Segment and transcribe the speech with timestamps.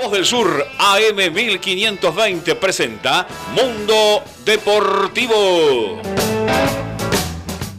[0.00, 6.00] Voz del Sur, AM 1520, presenta Mundo Deportivo.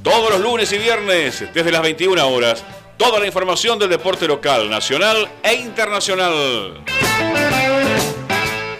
[0.03, 2.63] Todos los lunes y viernes, desde las 21 horas,
[2.97, 6.83] toda la información del deporte local, nacional e internacional.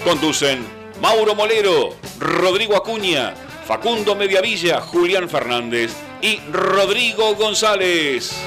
[0.04, 0.64] Conducen
[1.02, 3.34] Mauro Molero, Rodrigo Acuña,
[3.66, 8.40] Facundo Mediavilla, Julián Fernández y Rodrigo González.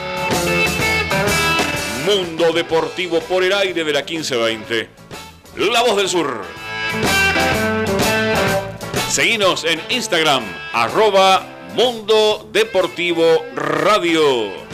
[2.05, 4.89] Mundo Deportivo por el aire de la 1520.
[5.57, 6.43] La voz del sur.
[9.09, 14.65] Seguinos en Instagram, arroba Mundo Deportivo Radio.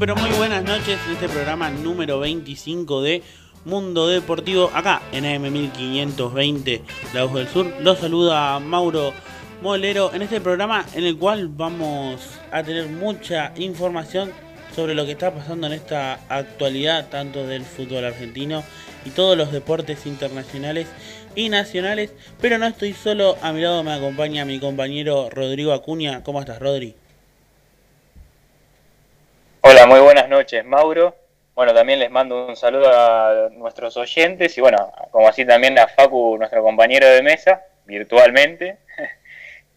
[0.00, 3.22] Pero muy buenas noches en este programa número 25 de
[3.66, 6.80] Mundo Deportivo, acá en AM1520,
[7.12, 7.66] La Voz del Sur.
[7.82, 9.12] Los saluda Mauro
[9.60, 12.18] Molero en este programa en el cual vamos
[12.50, 14.32] a tener mucha información
[14.74, 18.64] sobre lo que está pasando en esta actualidad, tanto del fútbol argentino
[19.04, 20.86] y todos los deportes internacionales
[21.34, 22.14] y nacionales.
[22.40, 26.22] Pero no estoy solo, a mi lado me acompaña mi compañero Rodrigo Acuña.
[26.22, 26.96] ¿Cómo estás, Rodri?
[29.62, 31.14] Hola, muy buenas noches, Mauro.
[31.54, 35.86] Bueno, también les mando un saludo a nuestros oyentes y bueno, como así también a
[35.86, 38.78] Facu, nuestro compañero de mesa, virtualmente.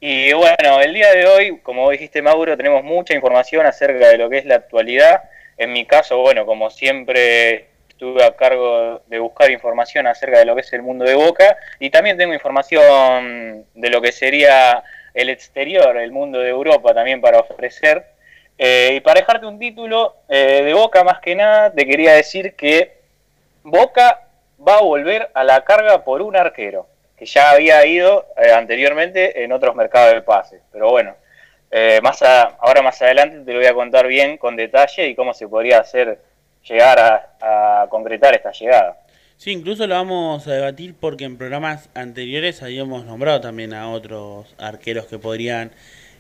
[0.06, 4.30] Y bueno, el día de hoy, como dijiste Mauro, tenemos mucha información acerca de lo
[4.30, 5.24] que es la actualidad.
[5.58, 10.56] En mi caso, bueno, como siempre estuve a cargo de buscar información acerca de lo
[10.56, 15.30] que es el mundo de Boca y también tengo información de lo que sería el
[15.30, 18.13] exterior, el mundo de Europa también para ofrecer.
[18.58, 22.56] Eh, y para dejarte un título eh, de Boca más que nada, te quería decir
[22.56, 22.98] que
[23.64, 24.28] Boca
[24.66, 26.88] va a volver a la carga por un arquero,
[27.18, 30.62] que ya había ido eh, anteriormente en otros mercados de pases.
[30.72, 31.16] Pero bueno,
[32.04, 35.48] más ahora más adelante te lo voy a contar bien con detalle y cómo se
[35.48, 36.20] podría hacer
[36.64, 39.00] llegar a, a concretar esta llegada.
[39.38, 44.54] Sí, incluso lo vamos a debatir porque en programas anteriores habíamos nombrado también a otros
[44.60, 45.72] arqueros que podrían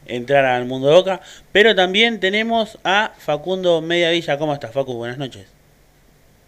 [0.05, 1.21] entrar al mundo de Boca.
[1.51, 4.37] Pero también tenemos a Facundo Mediavilla.
[4.37, 4.93] ¿Cómo estás, Facu?
[4.93, 5.51] Buenas noches.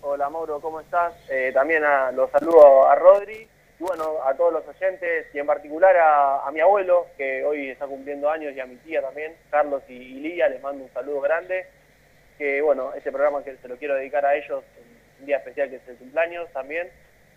[0.02, 1.14] Hola, Mauro, ¿cómo estás?
[1.30, 3.48] Eh, también a, los saludo a Rodri
[3.80, 7.88] y bueno, a todos los oyentes y en particular a, mi abuelo, que hoy está
[7.88, 11.66] cumpliendo años, y a mi tía también, Carlos y, Lía, les mando un saludo grande.
[12.38, 14.64] Que bueno, este programa que se lo quiero dedicar a ellos,
[15.20, 16.90] un día especial que es el cumpleaños también.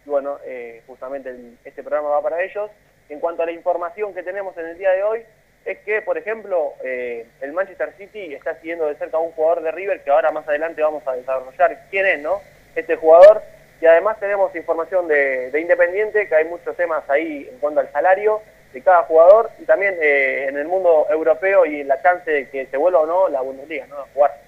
[0.05, 1.35] Y bueno, eh, justamente
[1.65, 2.71] este programa va para ellos.
[3.09, 5.25] En cuanto a la información que tenemos en el día de hoy,
[5.69, 9.63] es que, por ejemplo, eh, el Manchester City está siguiendo de cerca a un jugador
[9.63, 12.41] de River que ahora más adelante vamos a desarrollar quién es, ¿no?
[12.75, 13.43] Este jugador.
[13.81, 18.41] Y además tenemos información de, Independiente, que hay muchos temas ahí en cuanto al salario
[18.73, 22.67] de cada jugador y también eh, en el mundo europeo y la chance de que
[22.67, 23.99] se vuelva o no la Bundesliga, ¿no?
[23.99, 24.41] A jugar.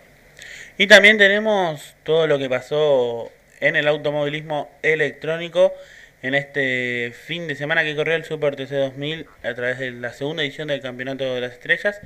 [0.79, 3.31] Y también tenemos todo lo que pasó
[3.61, 5.75] en el automovilismo electrónico
[6.23, 10.13] en este fin de semana que corrió el Super TC 2000 a través de la
[10.13, 12.01] segunda edición del Campeonato de las Estrellas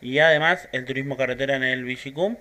[0.00, 2.36] y además el turismo carretera en el Vigicum.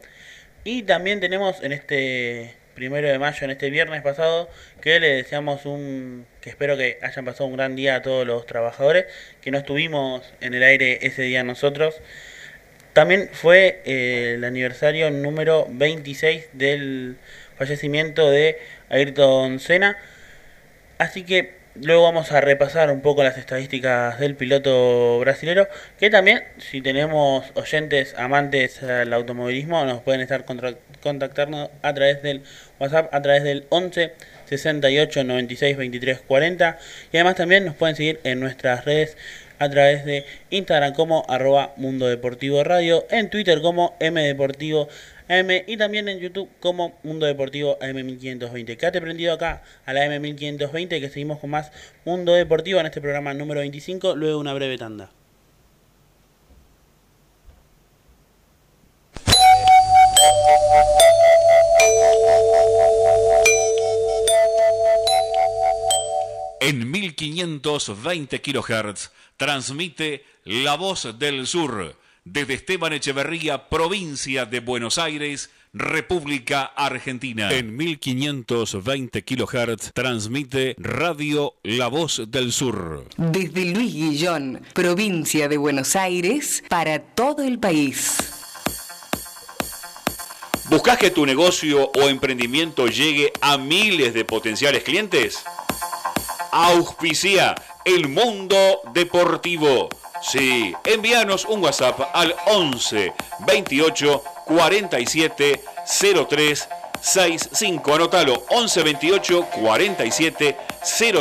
[0.64, 4.50] Y también tenemos en este primero de mayo, en este viernes pasado,
[4.82, 8.46] que le deseamos un, que espero que hayan pasado un gran día a todos los
[8.46, 9.06] trabajadores,
[9.42, 11.96] que no estuvimos en el aire ese día nosotros.
[12.94, 17.18] También fue eh, el aniversario número 26 del
[17.58, 19.98] fallecimiento de Ayrton Senna
[20.98, 25.68] Así que luego vamos a repasar un poco las estadísticas del piloto brasilero,
[26.00, 30.44] que también si tenemos oyentes amantes al automovilismo nos pueden estar
[31.02, 32.42] contactando a través del
[32.80, 34.14] WhatsApp, a través del 11
[34.46, 36.80] 68 96 23 40
[37.12, 39.18] y además también nos pueden seguir en nuestras redes
[39.60, 44.88] a través de Instagram como arroba Mundo Deportivo Radio, en Twitter como M Deportivo
[45.30, 48.78] AM y también en YouTube como Mundo Deportivo AM1520.
[48.78, 51.72] Quédate prendido acá a la AM1520 que seguimos con más
[52.06, 55.12] Mundo Deportivo en este programa número 25, luego una breve tanda.
[66.60, 71.96] En 1520 kHz transmite La Voz del Sur
[72.32, 77.52] desde Esteban Echeverría, provincia de Buenos Aires, República Argentina.
[77.52, 83.06] En 1520 kHz transmite Radio La Voz del Sur.
[83.18, 88.18] Desde Luis Guillón, provincia de Buenos Aires, para todo el país.
[90.70, 95.44] ¿Buscas que tu negocio o emprendimiento llegue a miles de potenciales clientes?
[96.52, 99.90] auspicia el mundo deportivo.
[100.22, 105.64] Sí, envíanos un WhatsApp al 11 28 47
[106.28, 106.70] 03
[107.02, 107.94] 65.
[107.94, 110.58] Anótalo 11 28 47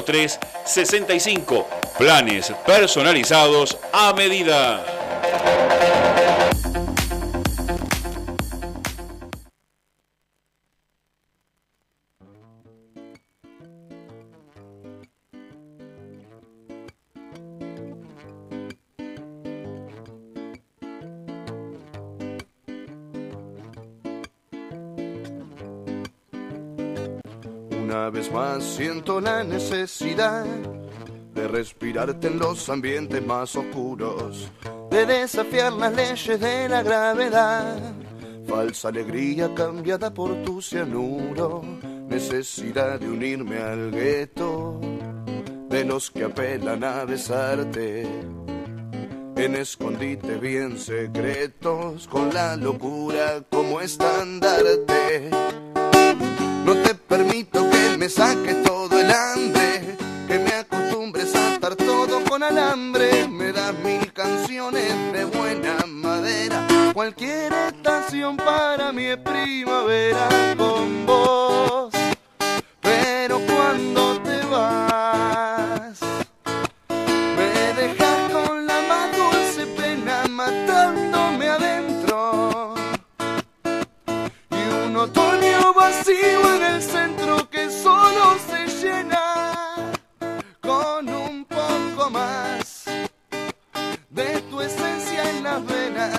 [0.04, 1.66] 03 65.
[1.98, 4.84] Planes personalizados a medida.
[28.76, 30.44] Siento la necesidad
[31.34, 34.50] de respirarte en los ambientes más oscuros,
[34.90, 37.78] de desafiar las leyes de la gravedad.
[38.46, 41.62] Falsa alegría cambiada por tu cianuro,
[42.06, 44.78] necesidad de unirme al gueto,
[45.70, 48.02] de los que apelan a besarte.
[49.36, 55.30] En escondite bien secretos, con la locura como estandarte.
[56.66, 62.22] No te permito que me saques todo el hambre, que me acostumbres a estar todo
[62.24, 63.28] con alambre.
[63.28, 71.95] Me das mil canciones de buena madera, cualquier estación para es primavera con vos.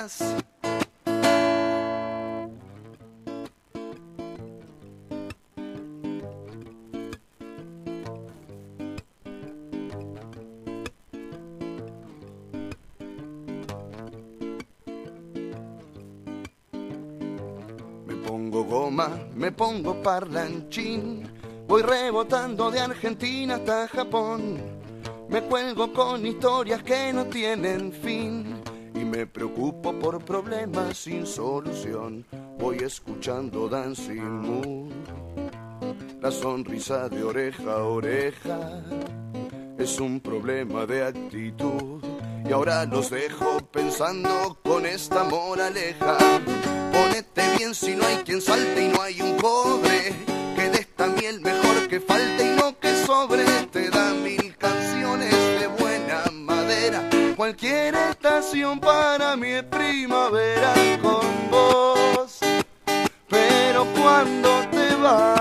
[0.08, 0.14] Me
[18.26, 21.30] pongo goma, me pongo parlanchín,
[21.68, 24.58] voy rebotando de Argentina hasta Japón.
[25.28, 28.27] Me cuelgo con historias que no tienen fin
[29.18, 32.24] me preocupo por problemas sin solución.
[32.60, 34.90] Voy escuchando Dancing Moon,
[36.22, 38.84] la sonrisa de oreja a oreja
[39.80, 42.04] es un problema de actitud.
[42.48, 46.16] Y ahora los dejo pensando con esta moraleja.
[46.94, 50.14] Ponete bien si no hay quien salte y no hay un cobre.
[50.56, 53.44] Que de esta miel mejor que falte y no que sobre.
[53.72, 55.07] Te da mil canciones.
[57.60, 62.38] Cualquier estación para mí es primavera con vos.
[63.28, 65.37] Pero cuando te vas,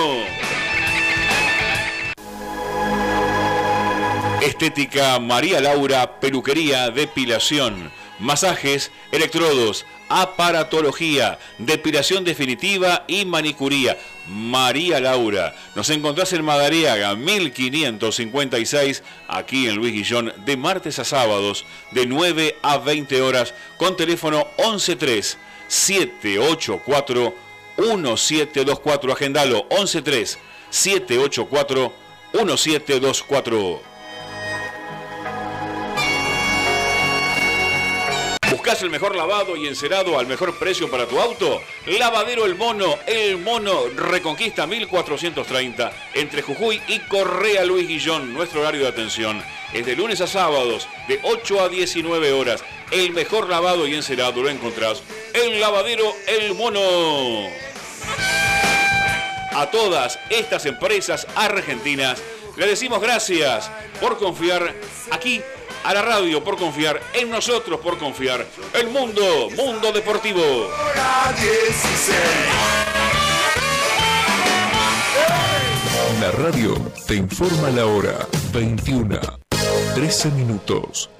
[4.42, 13.96] Estética María Laura, peluquería, depilación, masajes, electrodos, aparatología, depilación definitiva y manicuría.
[14.28, 21.64] María Laura, nos encontrás en Madariaga 1556, aquí en Luis Guillón, de martes a sábados,
[21.92, 27.32] de 9 a 20 horas, con teléfono 113 784
[27.78, 29.12] 1724.
[29.12, 30.38] Agendalo 113
[38.62, 41.60] ¿Buscas el mejor lavado y encerado al mejor precio para tu auto?
[41.84, 48.32] Lavadero El Mono, El Mono Reconquista 1430, entre Jujuy y Correa Luis Guillón.
[48.32, 49.42] Nuestro horario de atención
[49.72, 52.62] es de lunes a sábados, de 8 a 19 horas.
[52.92, 55.02] El mejor lavado y encerado lo encontrás
[55.34, 57.48] en Lavadero El Mono.
[59.54, 62.22] A todas estas empresas argentinas
[62.56, 63.68] le decimos gracias
[64.00, 64.72] por confiar
[65.10, 65.42] aquí
[65.84, 68.46] a la radio por confiar, en nosotros por confiar.
[68.74, 70.42] El mundo, mundo deportivo.
[76.20, 76.74] La radio
[77.06, 79.18] te informa la hora 21,
[79.94, 81.10] 13 minutos.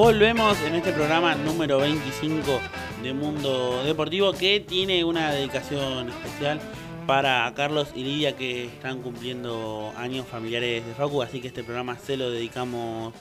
[0.00, 2.58] Volvemos en este programa número 25
[3.02, 6.58] de Mundo Deportivo que tiene una dedicación especial
[7.06, 11.98] para Carlos y Lidia que están cumpliendo años familiares de Facu, así que este programa
[11.98, 13.12] se lo dedicamos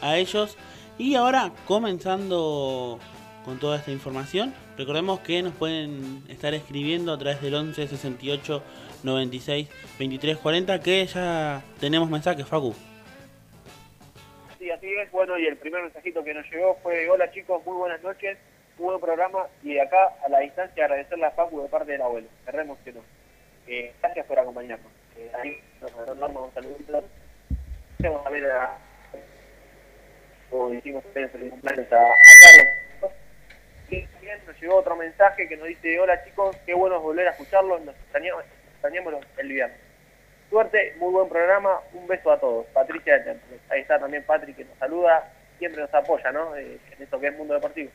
[0.00, 0.56] a ellos.
[0.98, 3.00] Y ahora, comenzando
[3.44, 8.62] con toda esta información, recordemos que nos pueden estar escribiendo a través del 11 68
[9.02, 9.68] 96
[9.98, 12.72] 23 40 que ya tenemos mensajes, Facu.
[14.70, 15.10] Sí, así es.
[15.10, 18.38] Bueno, y el primer mensajito que nos llegó fue, hola chicos, muy buenas noches,
[18.78, 22.28] buen programa, y de acá a la distancia agradecerle a Facu de parte del abuelo,
[22.44, 23.00] cerremos que no.
[23.66, 24.92] Eh, gracias por acompañarnos.
[25.16, 27.04] Eh, ahí nos damos un saludito.
[27.98, 28.78] Vamos a ver a,
[30.50, 32.04] como decimos ustedes, cumpleaños a,
[32.40, 33.12] Carlos.
[33.90, 34.06] Y
[34.46, 37.96] nos llegó otro mensaje que nos dice, hola chicos, qué bueno volver a escucharlos, nos
[37.96, 39.89] extrañamos, extrañamos el viernes.
[40.50, 42.66] Suerte, muy buen programa, un beso a todos.
[42.74, 43.58] Patricia de Temple.
[43.68, 46.56] Ahí está también Patrick que nos saluda, siempre nos apoya, ¿no?
[46.56, 47.90] Eh, en esto que es mundo deportivo.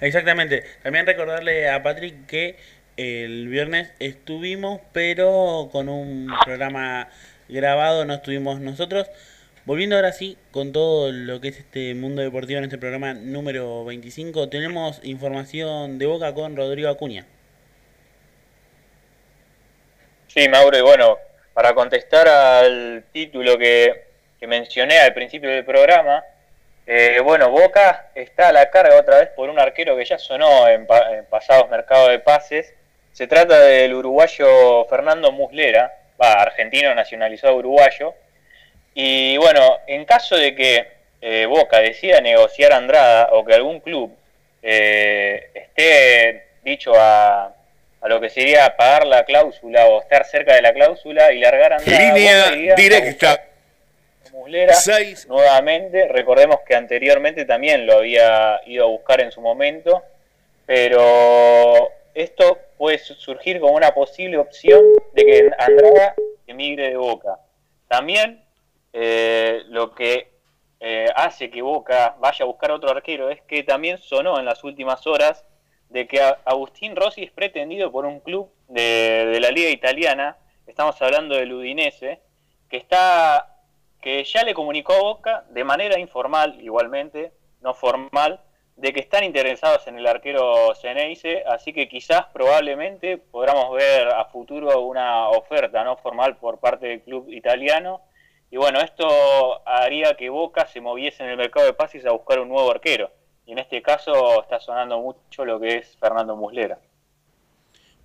[0.00, 0.62] Exactamente.
[0.84, 2.56] También recordarle a Patrick que
[2.96, 7.08] el viernes estuvimos, pero con un programa
[7.48, 9.10] grabado, no estuvimos nosotros.
[9.64, 13.84] Volviendo ahora sí con todo lo que es este mundo deportivo en este programa número
[13.84, 17.26] 25, tenemos información de boca con Rodrigo Acuña.
[20.28, 21.18] Sí, Mauro, y bueno,
[21.56, 24.04] para contestar al título que,
[24.42, 26.22] mencioné al principio del programa,
[26.86, 30.68] eh, bueno, Boca está a la carga otra vez por un arquero que ya sonó
[30.68, 30.86] en
[31.30, 32.74] pasados mercados de pases.
[33.14, 35.90] Se trata del uruguayo Fernando Muslera,
[36.22, 38.12] va, argentino nacionalizado uruguayo.
[38.92, 40.86] Y bueno, en caso de que
[41.22, 44.14] eh, Boca decida negociar a Andrada o que algún club
[44.62, 47.50] eh, esté dicho a,
[48.00, 51.72] a lo que sería pagar la cláusula o estar cerca de la cláusula y largar
[51.74, 51.78] a.
[51.78, 53.42] Línea directa.
[54.32, 55.26] Muslera Seis.
[55.28, 56.08] nuevamente.
[56.08, 60.02] Recordemos que anteriormente también lo había ido a buscar en su momento,
[60.66, 64.82] pero esto puede su- surgir como una posible opción
[65.14, 66.14] de que Andrada
[66.46, 67.38] emigre de Boca.
[67.88, 68.42] También
[68.92, 70.28] eh, lo que
[70.80, 74.62] eh, hace que Boca vaya a buscar otro arquero es que también sonó en las
[74.64, 75.44] últimas horas
[75.88, 81.36] de que Agustín Rossi es pretendido por un club de, la liga italiana, estamos hablando
[81.36, 82.20] del Udinese,
[82.68, 83.52] que está
[84.00, 88.40] que ya le comunicó a Boca de manera informal, igualmente, no formal,
[88.76, 94.26] de que están interesados en el arquero Ceneice, así que quizás probablemente podamos ver a
[94.26, 98.02] futuro una oferta no formal por parte del club italiano.
[98.50, 102.38] Y bueno, esto haría que Boca se moviese en el mercado de pases a buscar
[102.38, 103.10] un nuevo arquero.
[103.46, 106.80] Y en este caso está sonando mucho lo que es Fernando Muslera.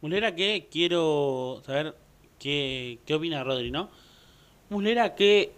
[0.02, 1.96] Muslera que quiero saber
[2.40, 3.90] qué, qué opina Rodri, ¿no?
[4.70, 5.52] Muslera que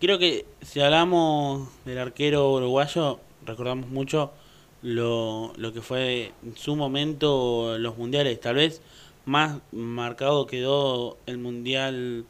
[0.00, 4.32] creo que si hablamos del arquero uruguayo, recordamos mucho
[4.82, 8.40] lo, lo que fue en su momento los mundiales.
[8.40, 8.82] Tal vez
[9.24, 12.24] más marcado quedó el mundial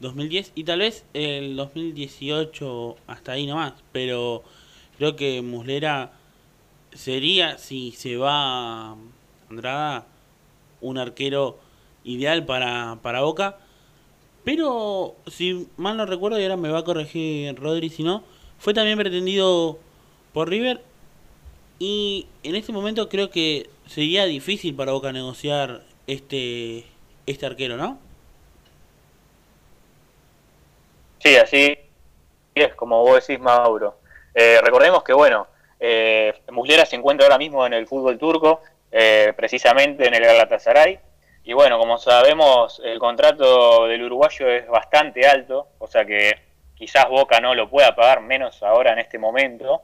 [0.00, 3.74] 2010 y tal vez el 2018 hasta ahí nomás.
[3.92, 4.42] Pero
[4.96, 6.17] creo que Muslera
[6.98, 8.96] sería, si se va
[9.48, 10.04] Andrada,
[10.80, 11.58] un arquero
[12.04, 13.56] ideal para, para Boca.
[14.44, 18.24] Pero si mal no recuerdo, y ahora me va a corregir Rodri si no,
[18.58, 19.78] fue también pretendido
[20.32, 20.82] por River.
[21.78, 26.84] Y en este momento creo que sería difícil para Boca negociar este,
[27.26, 27.98] este arquero, ¿no?
[31.20, 31.76] Sí, así
[32.54, 33.98] es como vos decís, Mauro.
[34.34, 35.46] Eh, recordemos que, bueno,
[35.80, 40.98] eh, Muslera se encuentra ahora mismo en el fútbol turco, eh, precisamente en el Galatasaray.
[41.44, 46.38] Y bueno, como sabemos, el contrato del uruguayo es bastante alto, o sea que
[46.74, 49.82] quizás Boca no lo pueda pagar, menos ahora en este momento.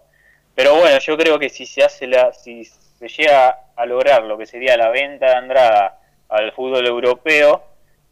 [0.54, 4.38] Pero bueno, yo creo que si se hace la, si se llega a lograr lo
[4.38, 5.98] que sería la venta de Andrada
[6.28, 7.64] al fútbol europeo,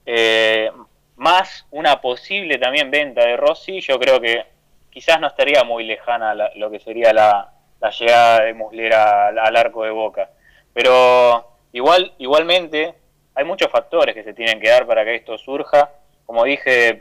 [0.06, 0.70] eh,
[1.16, 4.44] más una posible también venta de Rossi, yo creo que
[4.90, 7.51] quizás no estaría muy lejana lo que sería la,
[7.90, 10.30] llegada de Muslera al, arco de Boca.
[10.72, 12.94] Pero igual, igualmente,
[13.34, 15.90] hay muchos factores que se tienen que dar para que esto surja.
[16.26, 16.98] Como dije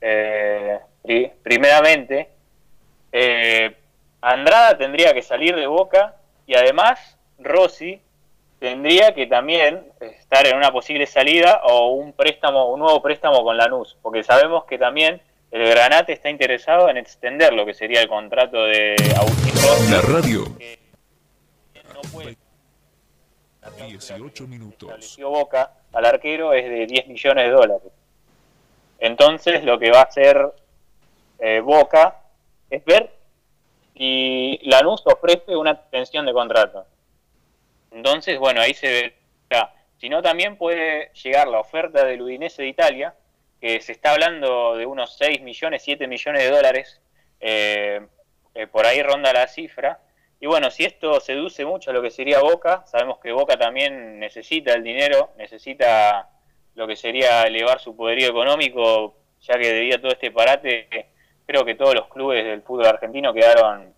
[0.00, 0.80] eh,
[1.42, 2.28] primeramente,
[3.12, 3.76] eh,
[4.20, 8.00] Andrada tendría que salir de Boca y además Rossi
[8.58, 13.56] tendría que también estar en una posible salida o un préstamo, un nuevo préstamo con
[13.56, 15.20] Lanús, porque sabemos que también
[15.52, 19.92] el Granate está interesado en extender lo que sería el contrato de Agustín Rossi.
[19.92, 20.44] La radio.
[21.94, 22.36] No puede.
[23.86, 24.88] 18 minutos.
[24.88, 27.92] Estableció Boca al arquero es de 10 millones de dólares.
[28.98, 30.54] Entonces lo que va a hacer
[31.38, 32.16] eh, Boca
[32.70, 33.12] es ver
[33.94, 36.86] y Lanús ofrece una extensión de contrato.
[37.90, 39.14] Entonces, bueno, ahí se ve.
[39.98, 43.14] Si no, también puede llegar la oferta del Udinese de Italia,
[43.62, 47.00] que se está hablando de unos 6 millones, 7 millones de dólares,
[47.38, 48.00] eh,
[48.56, 50.00] eh, por ahí ronda la cifra.
[50.40, 54.18] Y bueno, si esto seduce mucho a lo que sería Boca, sabemos que Boca también
[54.18, 56.28] necesita el dinero, necesita
[56.74, 60.88] lo que sería elevar su poderío económico, ya que debido a todo este parate
[61.46, 63.94] creo que todos los clubes del fútbol argentino quedaron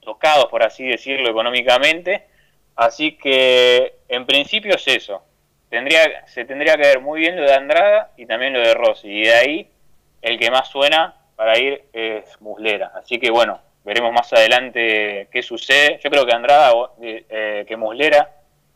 [0.00, 2.24] tocados, por así decirlo, económicamente.
[2.74, 5.22] Así que en principio es eso.
[5.74, 9.08] Tendría, se tendría que ver muy bien lo de Andrada y también lo de Rossi.
[9.08, 9.68] Y de ahí
[10.22, 12.92] el que más suena para ir es Muslera.
[12.94, 15.98] Así que bueno, veremos más adelante qué sucede.
[16.00, 18.30] Yo creo que Andrada, eh, que Muslera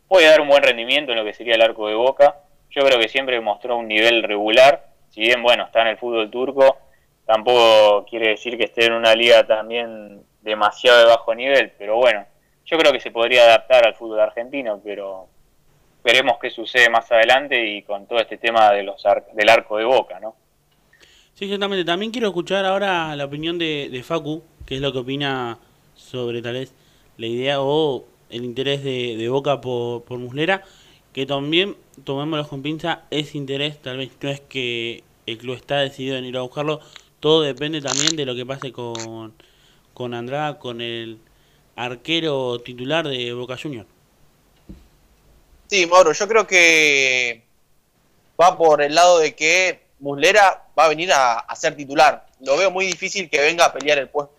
[0.08, 2.34] puede dar un buen rendimiento en lo que sería el arco de Boca.
[2.70, 4.88] Yo creo que siempre mostró un nivel regular.
[5.10, 6.78] Si bien, bueno, está en el fútbol turco,
[7.26, 12.26] tampoco quiere decir que esté en una liga también demasiado de bajo nivel, pero bueno,
[12.64, 15.28] yo creo que se podría adaptar al fútbol argentino, pero
[16.08, 19.02] veremos qué sucede más adelante y con todo este tema de los
[19.34, 20.34] del arco de boca, ¿no?
[21.34, 21.84] Sí, exactamente.
[21.84, 25.58] También quiero escuchar ahora la opinión de, de Facu, que es lo que opina
[25.94, 26.72] sobre tal vez
[27.18, 30.62] la idea o el interés de, Boca por, por Muslera,
[31.12, 35.80] que también, tomémoslo con pinza, es interés, tal vez no es que el club está
[35.80, 36.80] decidido en ir a buscarlo,
[37.20, 39.34] todo depende también de lo que pase con,
[39.92, 41.18] con Andrada, con el
[41.76, 43.86] arquero titular de Boca Junior.
[45.68, 47.42] Sí, Mauro, yo creo que
[48.40, 52.26] va por el lado de que Muslera va a venir a, ser titular.
[52.40, 54.32] Lo veo muy difícil que venga a pelear el puesto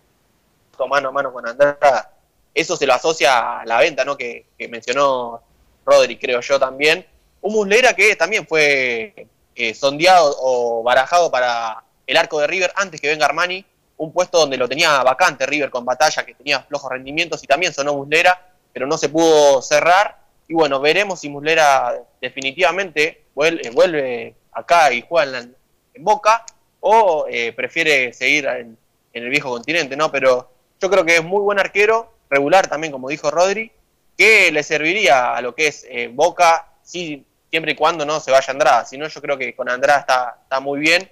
[0.88, 2.10] mano a mano con Andrada.
[2.52, 4.16] Eso se lo asocia a la venta, ¿no?
[4.16, 5.40] Que, mencionó
[5.84, 7.06] Rodri, creo yo también.
[7.42, 13.00] Un Muslera que también fue eh, sondeado o barajado para el arco de River antes
[13.00, 13.64] que venga Armani,
[13.98, 17.72] un puesto donde lo tenía vacante River con batalla, que tenía flojos rendimientos y también
[17.72, 20.19] sonó Muslera, pero no se pudo cerrar.
[20.50, 25.54] Y bueno, veremos si Muslera definitivamente vuelve, acá y juega en,
[26.00, 26.44] Boca
[26.80, 28.76] o eh, prefiere seguir en,
[29.12, 30.10] el viejo continente, ¿no?
[30.10, 33.70] Pero yo creo que es muy buen arquero, regular también, como dijo Rodri,
[34.18, 38.32] que le serviría a lo que es eh, Boca, sí, siempre y cuando no se
[38.32, 38.84] vaya Andrada.
[38.84, 41.08] Si no, yo creo que con Andrada está, está muy bien,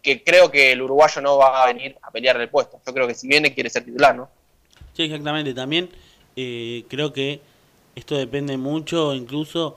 [0.00, 2.80] que creo que el uruguayo no va a venir a pelear el puesto.
[2.86, 4.30] Yo creo que si viene quiere ser titular, ¿no?
[4.94, 5.52] Sí, exactamente.
[5.52, 5.90] También
[6.36, 7.42] eh, creo que
[7.98, 9.76] esto depende mucho incluso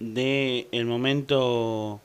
[0.00, 2.00] del el momento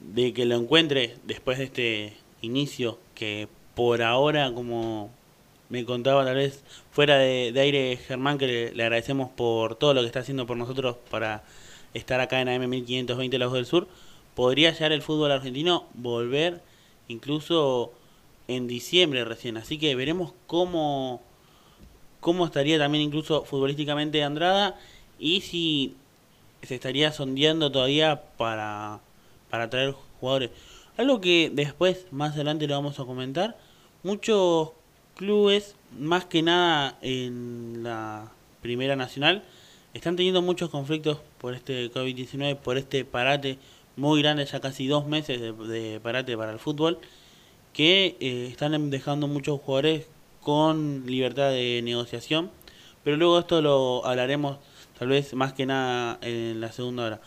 [0.00, 5.10] de que lo encuentre después de este inicio que por ahora como
[5.70, 10.08] me contaba tal vez fuera de, aire Germán que le, agradecemos por todo lo que
[10.08, 11.42] está haciendo por nosotros para
[11.94, 13.88] estar acá en AM1520 La Voz del Sur
[14.34, 16.60] podría llegar el fútbol argentino volver
[17.08, 17.94] incluso
[18.46, 19.56] en diciembre recién.
[19.56, 21.22] Así que veremos cómo
[22.22, 24.78] cómo estaría también incluso futbolísticamente Andrada
[25.18, 25.96] y si
[26.62, 29.00] se estaría sondeando todavía para,
[29.50, 30.50] para traer jugadores.
[30.96, 33.58] Algo que después, más adelante lo vamos a comentar,
[34.04, 34.70] muchos
[35.16, 38.30] clubes, más que nada en la
[38.62, 39.42] Primera Nacional,
[39.92, 43.58] están teniendo muchos conflictos por este COVID-19, por este parate
[43.96, 47.00] muy grande, ya casi dos meses de, parate para el fútbol,
[47.72, 50.06] que eh, están dejando muchos jugadores
[50.42, 52.50] con libertad de negociación,
[53.04, 54.58] pero luego esto lo hablaremos
[54.98, 57.20] tal vez más que nada en la segunda hora.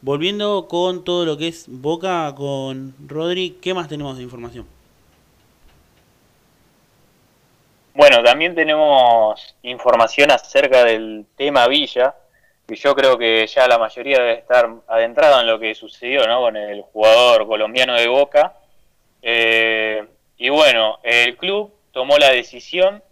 [0.00, 4.66] Volviendo con todo lo que es Boca con Rodri, ¿qué más tenemos de información?
[7.94, 12.14] Bueno, también tenemos información acerca del tema Villa,
[12.66, 16.40] que yo creo que ya la mayoría debe estar adentrado en lo que sucedió ¿no?
[16.40, 18.54] con el jugador colombiano de Boca.
[19.20, 20.04] Eh,
[20.38, 23.02] y bueno, el club tomó la decisión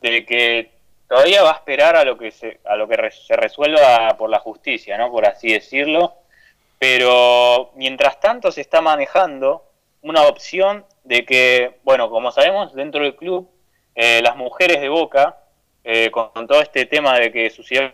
[0.00, 0.70] de que
[1.08, 4.40] todavía va a esperar a lo que se, a lo que se resuelva por la
[4.40, 5.10] justicia, ¿no?
[5.10, 6.14] Por así decirlo.
[6.78, 9.64] Pero mientras tanto se está manejando
[10.02, 13.48] una opción de que, bueno, como sabemos, dentro del club,
[13.94, 15.38] eh, las mujeres de Boca,
[15.84, 17.92] eh, con, todo este tema de que sucedió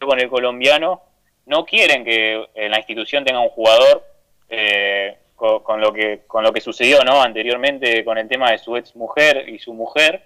[0.00, 1.02] con el colombiano,
[1.44, 4.04] no quieren que eh, la institución tenga un jugador
[5.36, 7.20] con, lo que, con lo que sucedió ¿no?
[7.20, 10.22] anteriormente con el tema de su ex mujer y su mujer.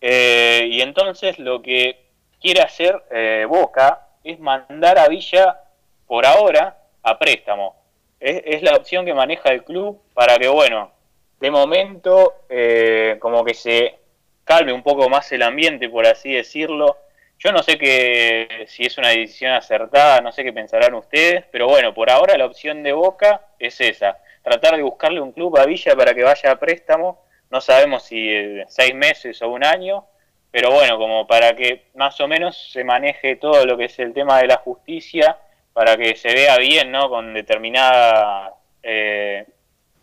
[0.00, 2.06] Eh, y entonces lo que
[2.40, 5.60] quiere hacer eh, Boca es mandar a Villa
[6.06, 7.76] por ahora a préstamo.
[8.18, 10.90] Es, la opción que maneja el club para que, bueno,
[11.38, 13.94] de momento eh, como que se
[14.42, 16.96] calme un poco más el ambiente, por así decirlo.
[17.38, 21.68] Yo no sé que, si es una decisión acertada, no sé qué pensarán ustedes, pero
[21.68, 25.66] bueno, por ahora la opción de Boca es esa tratar de buscarle un club a
[25.66, 27.24] Villa para que vaya a préstamo.
[27.50, 30.06] No sabemos si eh, seis meses o un año,
[30.50, 34.12] pero bueno, como para que más o menos se maneje todo lo que es el
[34.12, 35.38] tema de la justicia,
[35.72, 37.08] para que se vea bien, ¿no?
[37.08, 39.46] Con determinadas eh,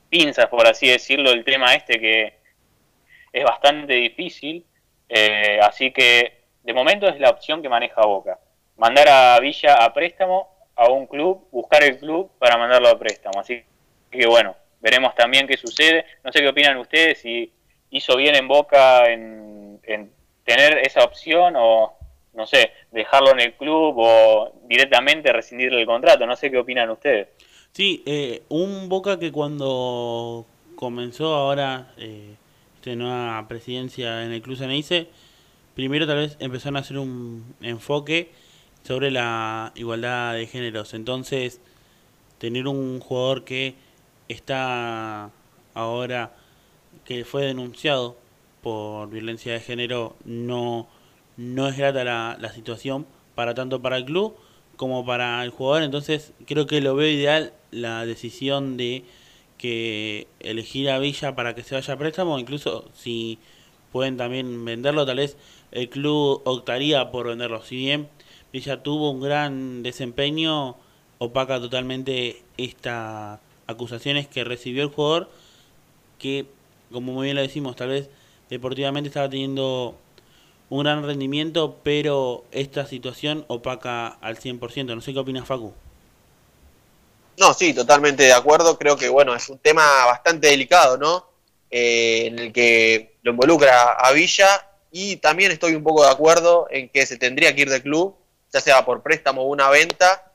[0.09, 2.33] pinzas, por así decirlo, el tema este que
[3.33, 4.65] es bastante difícil.
[5.09, 8.39] Eh, así que de momento es la opción que maneja Boca.
[8.77, 13.39] Mandar a Villa a préstamo a un club, buscar el club para mandarlo a préstamo.
[13.39, 13.63] Así
[14.15, 16.05] que bueno, veremos también qué sucede.
[16.23, 17.51] No sé qué opinan ustedes, si
[17.89, 19.79] hizo bien en Boca en,
[20.43, 21.97] tener esa opción o,
[22.33, 26.25] no sé, dejarlo en el club o directamente rescindirle el contrato.
[26.25, 27.29] No sé qué opinan ustedes.
[27.71, 32.35] Sí, eh, un Boca que cuando comenzó ahora eh,
[32.93, 35.07] nueva presidencia en el Club Ceneice,
[35.73, 38.29] primero tal vez empezaron a hacer un enfoque
[38.83, 40.93] sobre la igualdad de géneros.
[40.93, 41.61] Entonces,
[42.37, 43.73] tener un jugador que
[44.27, 45.31] está
[45.73, 46.35] ahora
[47.05, 48.17] que fue denunciado
[48.61, 50.87] por violencia de género, no,
[51.37, 54.35] no es grata la, situación para tanto para el club
[54.75, 55.83] como para el jugador.
[55.83, 59.03] Entonces creo que lo veo ideal la decisión de
[59.57, 63.39] que elegir a Villa para que se vaya a préstamo, incluso si
[63.91, 65.37] pueden también venderlo, tal vez
[65.71, 67.63] el club optaría por venderlo.
[67.63, 68.09] Si bien
[68.51, 70.75] Villa tuvo un gran desempeño,
[71.19, 75.29] opaca totalmente esta acusaciones que recibió el jugador,
[76.19, 76.45] que,
[76.91, 78.09] como muy bien lo decimos, tal vez
[78.49, 79.97] deportivamente estaba teniendo
[80.69, 84.95] un gran rendimiento, pero esta situación opaca al 100%.
[84.95, 85.73] No sé qué opinas, Facu.
[87.37, 88.77] No, sí, totalmente de acuerdo.
[88.77, 91.27] Creo que, bueno, es un tema bastante delicado, ¿no?
[91.69, 94.47] Eh, en el que lo involucra a Villa
[94.91, 98.15] y también estoy un poco de acuerdo en que se tendría que ir del club,
[98.53, 100.31] ya sea por préstamo o una venta,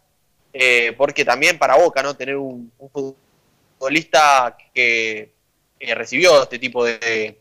[0.52, 2.16] eh, porque también para Boca, ¿no?
[2.16, 5.32] Tener un, futbolista que,
[5.80, 7.38] recibió este tipo de,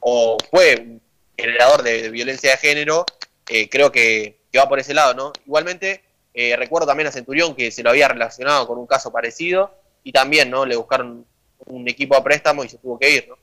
[0.00, 1.02] o fue un
[1.36, 3.04] generador de, violencia de género,
[3.48, 5.32] eh, creo que, va por ese lado, ¿no?
[5.46, 6.02] Igualmente,
[6.34, 10.12] eh, recuerdo también a Centurión que se lo había relacionado con un caso parecido y
[10.12, 10.66] también, ¿no?
[10.66, 11.26] Le buscaron
[11.66, 13.36] un equipo a préstamo y se tuvo que ir, ¿no?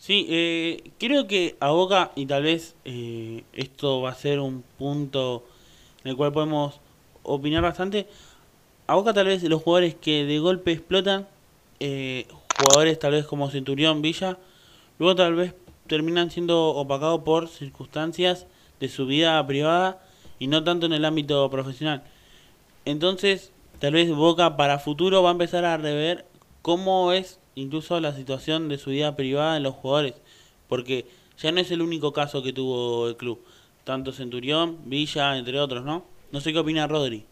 [0.00, 4.62] Sí, eh, creo que a Boca, y tal vez eh, esto va a ser un
[4.62, 5.44] punto
[6.02, 6.80] en el cual podemos
[7.22, 8.06] opinar bastante,
[8.86, 11.28] a Boca tal vez los jugadores que de golpe explotan,
[11.78, 12.26] eh,
[12.58, 14.38] jugadores tal vez como Centurión, Villa,
[14.98, 15.54] luego tal vez
[15.86, 18.46] terminan siendo opacados por circunstancias
[18.80, 20.02] de su vida privada
[20.38, 22.02] y no tanto en el ámbito profesional.
[22.84, 26.26] Entonces, tal vez Boca para futuro va a empezar a rever
[26.62, 30.14] cómo es incluso la situación de su vida privada en los jugadores,
[30.68, 31.06] porque
[31.38, 33.40] ya no es el único caso que tuvo el club,
[33.84, 36.04] tanto Centurión, Villa, entre otros, ¿no?
[36.32, 37.24] No sé qué opina Rodri.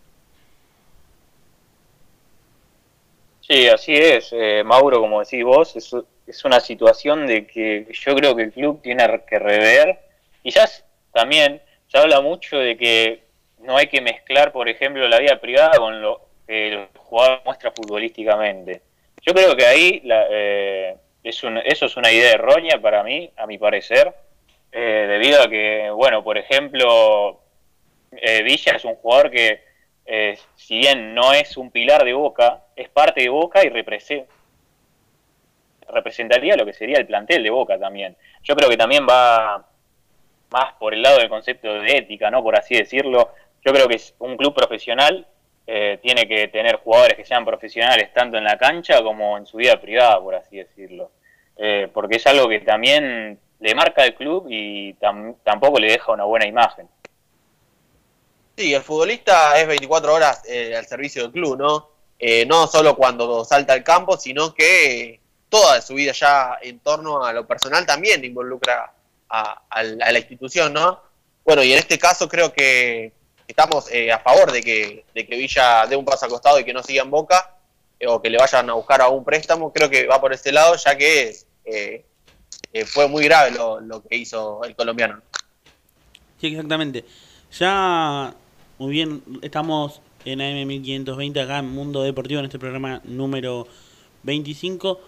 [3.40, 5.94] Sí, así es, eh, Mauro, como decís vos, es,
[6.26, 9.98] es una situación de que yo creo que el club tiene que rever.
[10.42, 13.22] Quizás también se habla mucho de que
[13.60, 17.72] no hay que mezclar, por ejemplo, la vida privada con lo que el jugador muestra
[17.72, 18.82] futbolísticamente.
[19.22, 23.58] Yo creo que ahí eh, es eso es una idea errónea para mí, a mi
[23.58, 24.12] parecer,
[24.72, 27.40] eh, debido a que, bueno, por ejemplo,
[28.12, 29.62] eh, Villa es un jugador que,
[30.06, 34.32] eh, si bien no es un pilar de Boca, es parte de Boca y representa
[35.90, 38.16] representaría lo que sería el plantel de Boca también.
[38.42, 39.66] Yo creo que también va
[40.50, 42.42] más por el lado del concepto de ética, ¿no?
[42.42, 43.30] Por así decirlo.
[43.64, 45.26] Yo creo que un club profesional
[45.66, 49.58] eh, tiene que tener jugadores que sean profesionales tanto en la cancha como en su
[49.58, 51.10] vida privada, por así decirlo.
[51.56, 56.12] Eh, porque es algo que también le marca al club y tam tampoco le deja
[56.12, 56.88] una buena imagen.
[58.58, 61.90] Sí, el futbolista es 24 horas eh, al servicio del club, ¿no?
[62.18, 67.24] Eh, no solo cuando salta al campo, sino que toda su vida ya en torno
[67.24, 68.92] a lo personal también involucra
[69.28, 71.00] a, la institución, ¿no?
[71.44, 73.12] Bueno, y en este caso creo que
[73.46, 76.64] estamos eh, a favor de que, de que Villa dé un paso al costado y
[76.64, 77.54] que no siga en Boca,
[78.08, 80.74] o que le vayan a buscar a un préstamo, creo que va por ese lado,
[80.74, 81.32] ya que
[82.86, 85.22] fue muy grave lo, lo, que hizo el colombiano.
[86.40, 87.04] Sí, exactamente.
[87.52, 88.34] Ya,
[88.78, 93.66] muy bien, estamos en AM1520 acá en Mundo Deportivo, en este programa número
[94.22, 95.00] 25.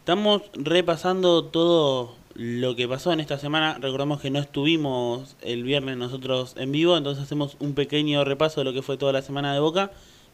[0.00, 3.78] Estamos repasando todo lo que pasó en esta semana.
[3.80, 8.64] Recordamos que no estuvimos el viernes nosotros en vivo, entonces hacemos un pequeño repaso de
[8.64, 9.92] lo que fue toda la semana de Boca,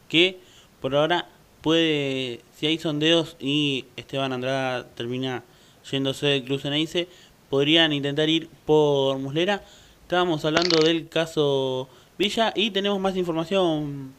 [0.09, 0.39] que
[0.81, 1.29] por ahora
[1.61, 5.43] puede, si hay sondeos y Esteban Andrada termina
[5.91, 7.07] yéndose del Ceneice,
[7.51, 9.63] podrían intentar ir por Muslera.
[10.01, 14.13] Estábamos hablando del caso Villa y tenemos más información,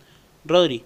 [0.44, 0.84] Rodri.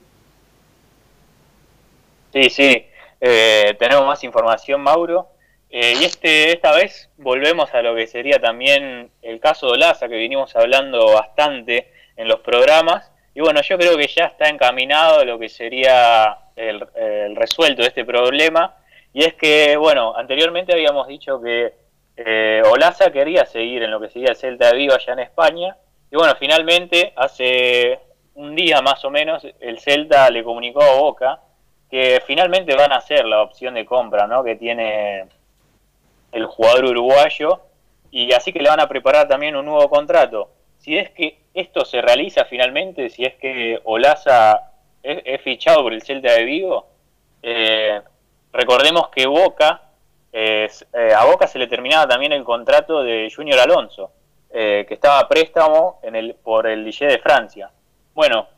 [2.32, 2.86] Sí, sí,
[3.20, 5.28] eh, tenemos más información, Mauro.
[5.70, 10.08] Eh, y este, esta vez volvemos a lo que sería también el caso de Olaza,
[10.08, 13.10] que vinimos hablando bastante en los programas.
[13.34, 17.88] Y bueno, yo creo que ya está encaminado lo que sería el, el resuelto de
[17.88, 18.76] este problema.
[19.12, 21.72] Y es que, bueno, anteriormente habíamos dicho que
[22.16, 25.76] eh, Olaza quería seguir en lo que sería el Celta de Vigo allá en España.
[26.10, 27.98] Y bueno, finalmente, hace
[28.34, 31.40] un día más o menos, el Celta le comunicó a Boca
[31.90, 34.42] que finalmente van a hacer la opción de compra, ¿no?
[34.42, 35.26] Que tiene
[36.32, 37.60] el jugador uruguayo
[38.10, 40.50] y así que le van a preparar también un nuevo contrato.
[40.78, 46.02] Si es que esto se realiza finalmente, si es que Olaza es, fichado por el
[46.02, 46.86] Celta de Vigo,
[47.42, 48.00] eh,
[48.52, 49.82] recordemos que Boca,
[50.32, 54.10] eh, eh, a Boca se le terminaba también el contrato de Junior Alonso,
[54.58, 57.70] eh, que estaba a préstamo en el, por el Lille de Francia.
[58.14, 58.48] Bueno,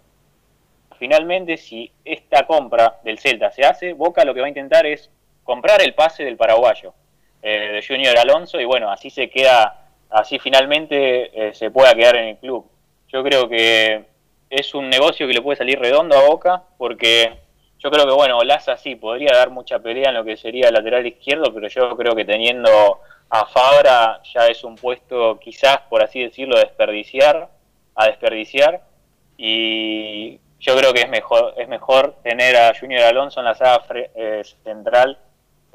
[0.97, 5.11] finalmente si esta compra del Celta se hace, Boca lo que va a intentar es
[5.43, 6.95] comprar el pase del paraguayo
[7.43, 12.15] eh, de Junior Alonso y bueno, así se queda, así finalmente eh, se pueda quedar
[12.15, 12.65] en el club.
[13.09, 14.05] Yo creo que
[14.51, 17.41] es un negocio que le puede salir redondo a Boca porque
[17.81, 20.75] yo creo que bueno, Laza sí podría dar mucha pelea en lo que sería el
[20.75, 26.03] lateral izquierdo, pero yo creo que teniendo a Fabra ya es un puesto quizás, por
[26.03, 27.51] así decirlo, desperdiciar,
[27.95, 28.83] a desperdiciar
[29.37, 33.85] y yo creo que es mejor es mejor tener a Junior Alonso en la saga
[34.15, 35.19] eh, central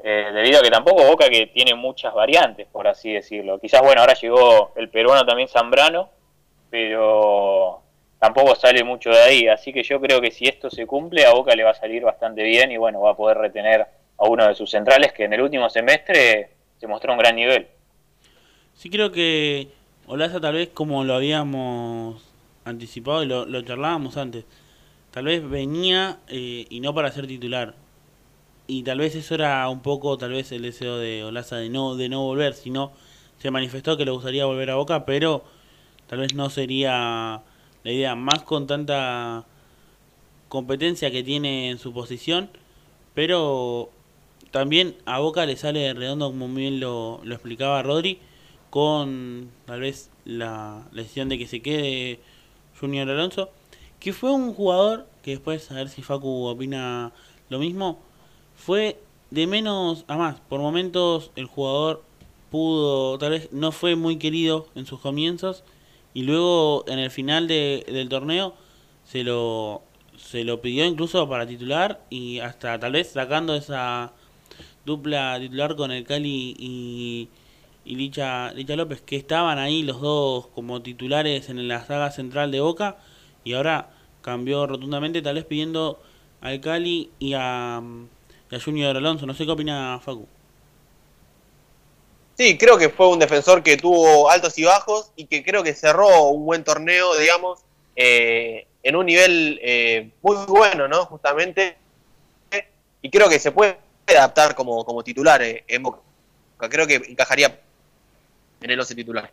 [0.06, 3.58] eh, debido a que tampoco Boca que tiene muchas variantes, por así decirlo.
[3.58, 6.10] Quizás, bueno, ahora llegó el peruano también Zambrano,
[6.68, 7.80] pero
[8.18, 11.32] tampoco sale mucho de ahí, así que yo creo que si esto se cumple, a
[11.32, 13.86] Boca le va a salir bastante bien y bueno, va a poder retener
[14.18, 16.50] a uno de sus centrales que en el último semestre
[16.84, 17.66] se mostró un gran nivel.
[18.74, 19.68] Sí creo que
[20.06, 22.22] Olaza tal vez como lo habíamos
[22.66, 24.44] anticipado y lo, charlábamos antes,
[25.10, 27.74] tal vez venía eh, y no para ser titular.
[28.66, 31.96] Y tal vez eso era un poco tal vez el deseo de Olaza de no,
[31.96, 32.92] de no volver, sino
[33.38, 35.42] se manifestó que le gustaría volver a Boca, pero
[36.06, 37.40] tal vez no sería
[37.82, 39.46] la idea, más con tanta
[40.50, 42.50] competencia que tiene en su posición,
[43.14, 43.88] pero
[44.54, 48.20] también a Boca le sale redondo, como bien lo, lo explicaba Rodri,
[48.70, 52.20] con tal vez la decisión de que se quede
[52.78, 53.50] Junior Alonso,
[53.98, 57.10] que fue un jugador que después, a ver si Facu opina
[57.48, 57.98] lo mismo,
[58.54, 59.00] fue
[59.32, 60.38] de menos a más.
[60.48, 62.04] Por momentos el jugador
[62.52, 65.64] pudo, tal vez no fue muy querido en sus comienzos
[66.14, 68.54] y luego en el final de, del torneo
[69.02, 69.82] se lo,
[70.16, 74.12] se lo pidió incluso para titular y hasta tal vez sacando esa
[74.84, 77.28] dupla titular con el Cali y,
[77.84, 82.60] Licha, Licha López, que estaban ahí los dos como titulares en la saga central de
[82.60, 82.96] Boca
[83.44, 83.90] y ahora
[84.22, 86.00] cambió rotundamente, tal vez pidiendo
[86.40, 87.82] al Cali y a,
[88.50, 89.26] y a Junior Alonso.
[89.26, 90.26] No sé qué opina Facu.
[92.36, 95.72] Sí, creo que fue un defensor que tuvo altos y bajos y que creo que
[95.72, 97.60] cerró un buen torneo, digamos,
[97.94, 101.04] eh, en un nivel eh, muy bueno, ¿no?
[101.06, 101.76] Justamente.
[103.02, 105.64] Y creo que se puede adaptar como, como titular eh.
[106.70, 107.60] Creo que encajaría
[108.60, 109.30] en el 11 titular.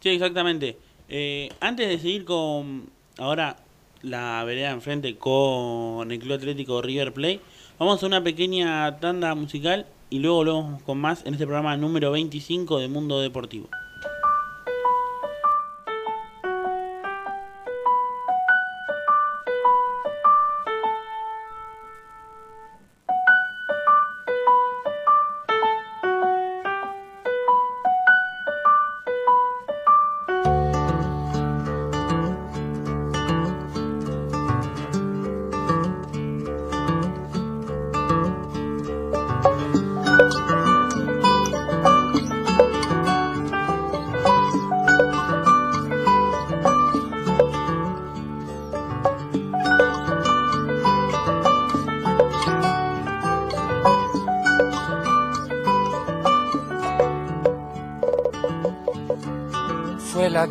[0.00, 0.76] Sí, exactamente.
[1.08, 3.56] Eh, antes de seguir con ahora
[4.02, 7.40] la vereda enfrente con el Club Atlético River Plate,
[7.78, 12.12] vamos a una pequeña tanda musical y luego volvemos con más en este programa número
[12.12, 13.68] 25 de Mundo Deportivo.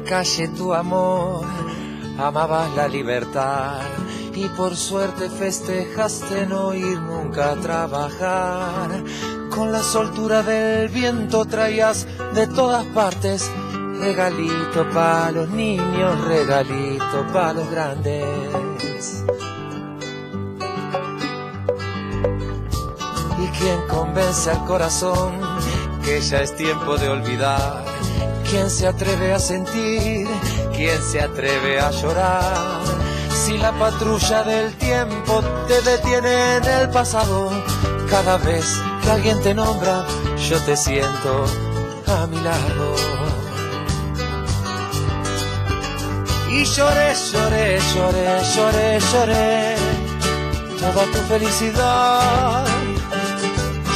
[0.10, 1.46] Calle tu amor,
[2.18, 3.82] amabas la libertad
[4.34, 9.04] y por suerte festejaste no ir nunca a trabajar.
[9.54, 13.52] Con la soltura del viento traías de todas partes
[14.00, 19.24] regalito para los niños, regalito para los grandes.
[23.38, 25.40] ¿Y quién convence al corazón
[26.04, 27.89] que ya es tiempo de olvidar?
[28.50, 30.28] ¿Quién se atreve a sentir?
[30.76, 32.82] ¿Quién se atreve a llorar?
[33.32, 37.52] Si la patrulla del tiempo te detiene en el pasado,
[38.10, 38.66] cada vez
[39.04, 40.04] que alguien te nombra,
[40.50, 41.46] yo te siento
[42.08, 42.96] a mi lado.
[46.50, 49.76] Y lloré, lloré, lloré, lloré, lloré,
[50.80, 52.66] toda tu felicidad.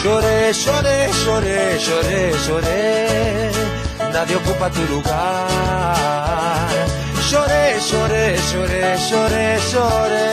[0.04, 3.73] Lloré, lloré, lloré, lloré, lloré
[4.14, 6.70] nadie ocupa tu lugar.
[7.30, 10.30] Lloré, lloré, lloré, lloré, lloré,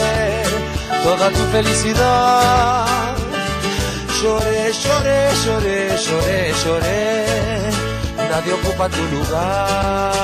[1.02, 3.14] toda tu felicidad.
[4.20, 7.08] Lloré, lloré, lloré, lloré, lloré,
[8.30, 10.20] nadie ocupa tu lugar.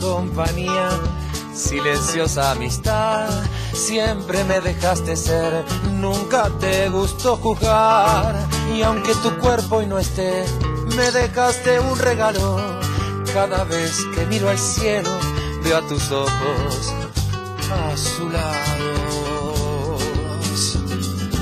[0.00, 0.88] Compañía,
[1.54, 3.28] silenciosa amistad.
[3.72, 8.34] Siempre me dejaste ser, nunca te gustó juzgar.
[8.74, 10.44] Y aunque tu cuerpo hoy no esté,
[10.96, 12.80] me dejaste un regalo.
[13.32, 15.10] Cada vez que miro al cielo,
[15.62, 16.94] veo a tus ojos
[17.92, 18.82] azulados.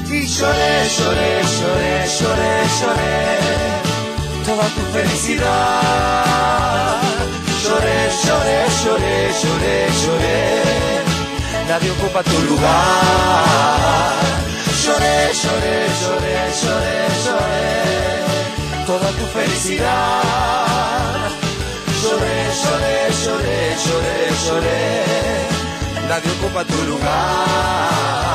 [0.09, 3.21] Y lloré, lloré, lloré, lloré, lloré,
[4.45, 7.02] toda tu felicidad
[8.25, 10.39] lloré, lloré, lloré, lloré.
[11.69, 14.15] Nadie ocupa tu lugar.
[14.85, 17.69] Lloré, lloré, lloré, lloré, lloré.
[18.87, 20.23] Toda tu felicidad.
[22.03, 24.81] Lloré, lloré, lloré, lloré, lloré.
[26.09, 28.32] Nadie ocupa tu lugar.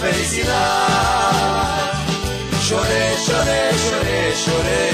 [0.00, 1.92] Felicidad.
[2.68, 4.87] Lloré, lloré, lloré, lloré.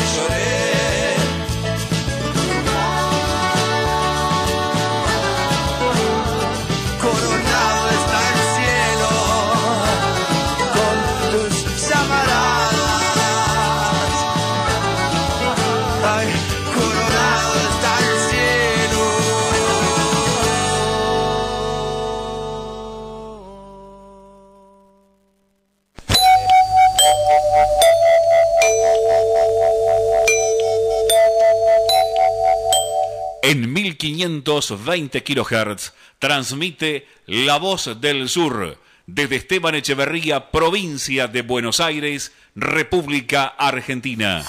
[34.05, 35.93] 520 kHz.
[36.19, 44.45] Transmite La Voz del Sur desde Esteban Echeverría, provincia de Buenos Aires, República Argentina.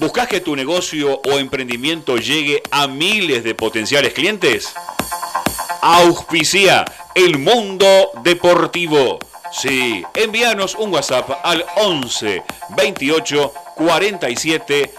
[0.00, 4.72] ¿Buscas que tu negocio o emprendimiento llegue a miles de potenciales clientes?
[5.82, 9.18] Auspicia el mundo deportivo.
[9.52, 12.42] Sí, envíanos un WhatsApp al 11
[12.74, 14.94] 28 47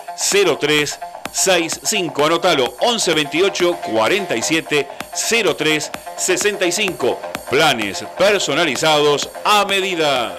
[0.60, 1.00] 03
[1.32, 2.26] 65.
[2.26, 4.88] Anótalo 11 28 47
[5.58, 7.20] 03 65.
[7.50, 10.36] Planes personalizados a medida.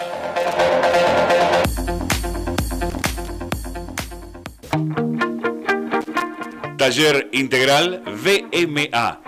[6.77, 9.28] Taller Integral VMA.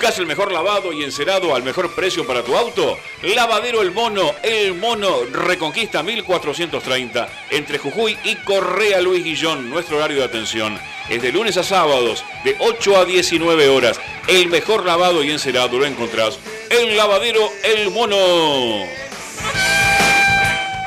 [0.00, 2.98] ¿Buscas el mejor lavado y encerado al mejor precio para tu auto?
[3.22, 9.68] Lavadero El Mono, El Mono Reconquista 1430, entre Jujuy y Correa Luis Guillón.
[9.68, 10.80] Nuestro horario de atención
[11.10, 14.00] es de lunes a sábados, de 8 a 19 horas.
[14.26, 16.38] El mejor lavado y encerado lo encontrás
[16.70, 18.86] en Lavadero El Mono.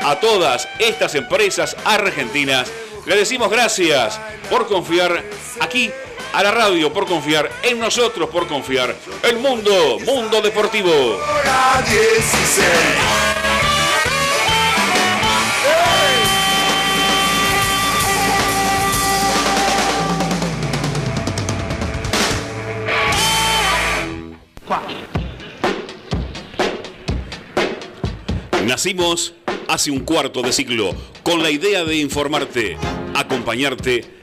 [0.01, 2.72] A todas estas empresas argentinas
[3.05, 5.24] le decimos gracias por confiar
[5.59, 5.91] aquí
[6.34, 8.96] a la radio por confiar, en nosotros por confiar.
[9.22, 10.92] El mundo, mundo deportivo.
[10.92, 13.14] Hora 16.
[28.66, 29.34] Nacimos
[29.68, 32.78] hace un cuarto de siglo con la idea de informarte,
[33.14, 34.23] acompañarte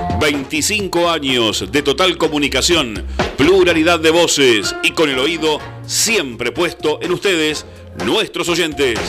[0.21, 3.07] 25 años de total comunicación,
[3.37, 5.57] pluralidad de voces y con el oído
[5.87, 7.65] siempre puesto en ustedes,
[8.05, 8.99] nuestros oyentes.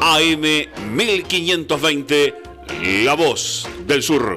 [0.00, 0.42] AM
[0.96, 2.34] 1520,
[3.04, 4.34] La Voz del Sur.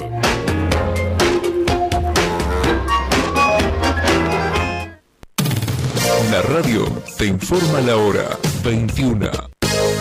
[6.30, 6.86] La radio
[7.18, 9.32] te informa la hora 21,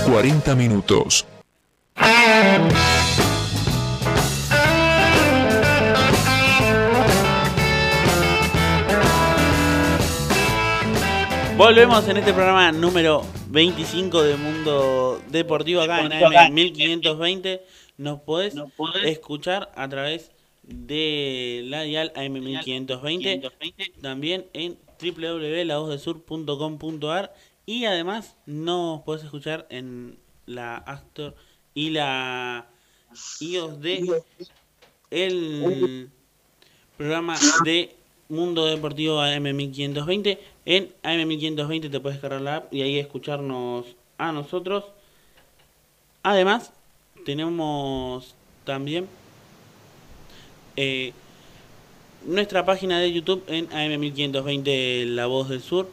[0.06, 1.24] 40 minutos.
[11.56, 17.62] Volvemos en este programa número 25 de Mundo Deportivo acá en AM 1520.
[17.98, 18.54] Nos podés
[19.04, 20.32] escuchar a través
[20.62, 23.42] de la dial AM 1520,
[24.00, 27.34] también en www.lavozdesur.com.ar
[27.66, 31.34] y además nos podés escuchar en la Actor
[31.74, 32.66] y la
[33.40, 34.22] iOS de
[35.10, 36.08] el
[36.96, 37.96] programa de
[38.28, 40.38] Mundo Deportivo AM1520.
[40.64, 43.86] En AM1520 te puedes cargar la app y ahí escucharnos
[44.18, 44.84] a nosotros.
[46.22, 46.72] Además,
[47.24, 48.34] tenemos
[48.64, 49.08] también
[50.76, 51.12] eh,
[52.24, 55.88] nuestra página de YouTube en AM1520 La Voz del Sur.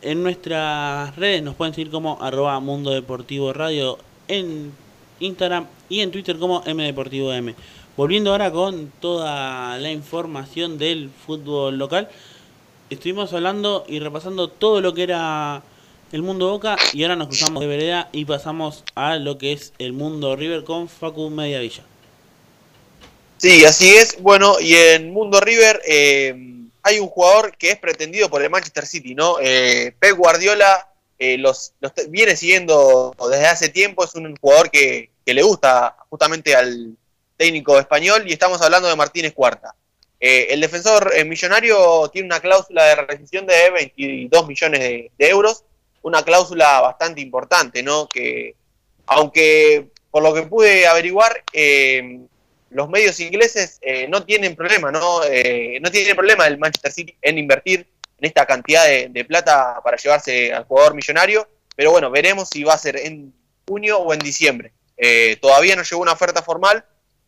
[0.00, 3.98] En nuestras redes nos pueden seguir como arroba Mundo Deportivo Radio
[4.28, 4.72] en
[5.20, 7.54] Instagram y en Twitter como Deportivo M.
[7.96, 12.08] Volviendo ahora con toda la información del fútbol local,
[12.90, 15.62] estuvimos hablando y repasando todo lo que era
[16.12, 19.72] el mundo Boca y ahora nos cruzamos de vereda y pasamos a lo que es
[19.78, 21.82] el mundo River con Facu Mediavilla.
[23.36, 24.20] Sí, así es.
[24.20, 26.34] Bueno, y en Mundo River eh,
[26.82, 29.36] hay un jugador que es pretendido por el Manchester City, ¿no?
[29.40, 31.72] Eh, Pep Guardiola eh, los,
[32.08, 36.96] viene siguiendo desde hace tiempo, es un jugador que, le gusta justamente al
[37.36, 39.74] técnico español y estamos hablando de Martínez Cuarta.
[40.20, 45.64] El defensor millonario tiene una cláusula de rescisión de 22 millones de, euros,
[46.02, 48.08] una cláusula bastante importante, ¿no?
[48.08, 48.56] Que
[49.06, 51.44] aunque por lo que pude averiguar,
[52.70, 55.24] los medios ingleses eh, no tienen problema, ¿no?
[55.24, 57.86] Eh, no tiene problema el Manchester City en invertir
[58.18, 62.74] en esta cantidad de, plata para llevarse al jugador millonario, pero bueno, veremos si va
[62.74, 63.32] a ser en
[63.66, 64.72] junio o en diciembre.
[64.96, 66.84] Eh, todavía no llegó una oferta formal,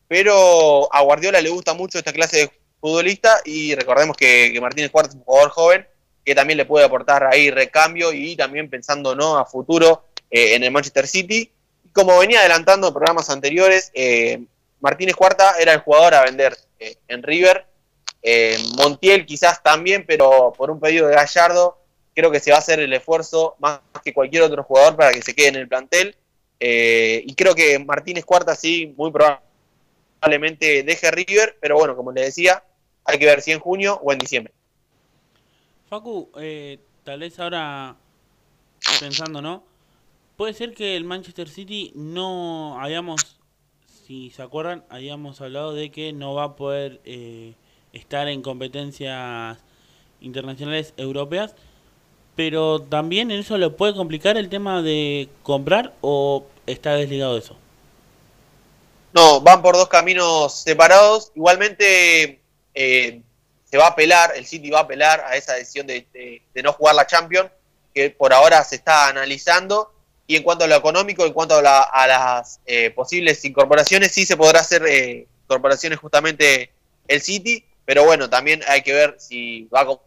[0.08, 2.50] pero a Guardiola le gusta mucho esta clase de
[2.80, 5.86] futbolista y recordemos que, Martínez Cuarto es un jugador joven
[6.24, 9.38] que también le puede aportar ahí recambio y también pensando ¿no?
[9.38, 11.50] a futuro en el Manchester City.
[11.92, 13.90] Como venía adelantando en programas anteriores,
[14.80, 17.66] Martínez Cuarta era el jugador a vender eh, en River.
[18.22, 21.78] Eh, Montiel quizás también, pero por un pedido de Gallardo,
[22.14, 25.22] creo que se va a hacer el esfuerzo más que cualquier otro jugador para que
[25.22, 26.16] se quede en el plantel.
[26.58, 32.22] Eh, y creo que Martínez Cuarta sí, muy probablemente deje River, pero bueno, como le
[32.22, 32.62] decía,
[33.10, 34.52] hay que ver si en junio o en diciembre.
[35.88, 36.30] Facu,
[37.04, 37.96] tal vez ahora
[39.00, 39.64] pensando, ¿no?
[40.36, 43.40] Puede ser que el Manchester City no hayamos
[44.10, 47.54] si se acuerdan, habíamos hablado de que no va a poder eh,
[47.92, 49.56] estar en competencias
[50.20, 51.54] internacionales europeas,
[52.34, 57.38] pero también en eso le puede complicar el tema de comprar o está desligado de
[57.38, 57.56] eso.
[59.12, 61.30] No, van por dos caminos separados.
[61.36, 62.39] Igualmente
[62.82, 63.20] eh,
[63.64, 66.94] se va a apelar, el City va a apelar a esa decisión de, no jugar
[66.94, 67.50] la Champions,
[67.94, 69.92] que por ahora se está analizando
[70.26, 74.36] y en cuanto a lo económico, en cuanto a, las eh, posibles incorporaciones, sí se
[74.36, 76.70] podrá hacer eh, incorporaciones justamente
[77.06, 79.98] el City, pero bueno, también hay que ver si va a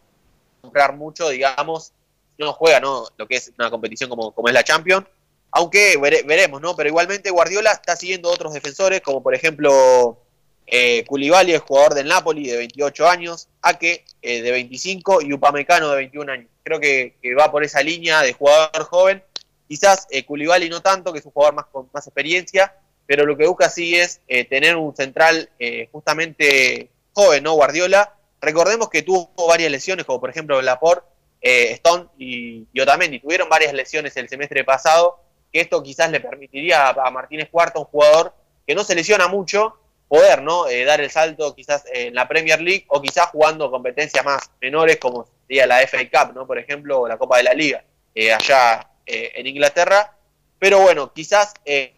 [0.60, 1.92] comprar mucho, digamos,
[2.38, 3.06] no juega, ¿no?
[3.16, 5.06] Lo que es una competición como, como es la Champions,
[5.52, 6.74] aunque veremos, ¿no?
[6.74, 10.18] Pero igualmente Guardiola está siguiendo otros defensores, como por ejemplo
[10.66, 15.96] eh, el jugador del Napoli de 28 años, Ake eh, de 25 y Upamecano de
[15.96, 16.48] 21 años.
[16.62, 19.22] Creo que, va por esa línea de jugador joven
[19.68, 20.24] Quizás eh,
[20.70, 22.74] no tanto, que es un jugador más con más experiencia,
[23.06, 27.54] pero lo que busca sí es eh, tener un central eh, justamente joven, ¿no?
[27.54, 28.14] Guardiola.
[28.40, 31.06] Recordemos que tuvo varias lesiones, como por ejemplo Laporte,
[31.40, 33.20] eh, Stone y, y, Otamendi.
[33.20, 35.18] Tuvieron varias lesiones el semestre pasado,
[35.52, 38.34] que esto quizás le permitiría a, Martínez Cuarta, un jugador
[38.66, 39.78] que no se lesiona mucho,
[40.14, 40.66] poder ¿no?
[40.86, 45.26] dar el salto quizás en la Premier League o quizás jugando competencias más menores como
[45.48, 46.46] sería la FA Cup, ¿no?
[46.46, 47.82] por ejemplo, o la Copa de la Liga,
[48.32, 50.16] allá eh, en Inglaterra.
[50.60, 51.94] Pero bueno, quizás eh,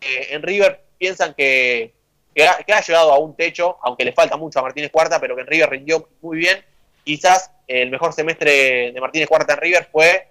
[0.00, 1.92] eh, en River piensan que,
[2.34, 5.42] que ha, llegado a un techo, aunque le falta mucho a Martínez Cuarta, pero que
[5.42, 6.64] en River rindió muy bien.
[7.04, 10.28] Quizás el mejor semestre de Martínez Cuarta en River fue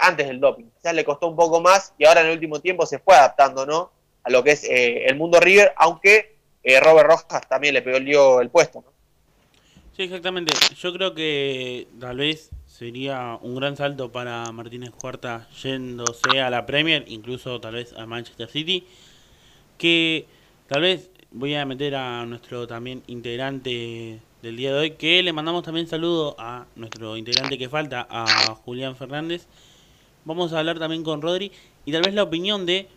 [0.00, 0.64] antes del doping.
[0.76, 3.64] Quizás le costó un poco más y ahora en el último tiempo se fue adaptando
[3.64, 3.92] ¿no?
[4.24, 6.31] a lo que es el mundo River, aunque
[6.64, 8.84] Robert Rojas también le pegó el, puesto.
[9.96, 10.52] Sí, exactamente.
[10.76, 16.64] Yo creo que tal vez sería un gran salto para Martínez Cuarta yéndose a la
[16.64, 18.86] Premier, incluso tal vez a Manchester City,
[19.76, 20.26] que
[20.68, 25.32] tal vez voy a meter a nuestro también integrante del día de hoy, que le
[25.32, 29.46] mandamos también saludo a nuestro integrante que falta, a Julián Fernández.
[30.24, 31.52] Vamos a hablar también con Rodri
[31.84, 32.88] y tal vez la opinión de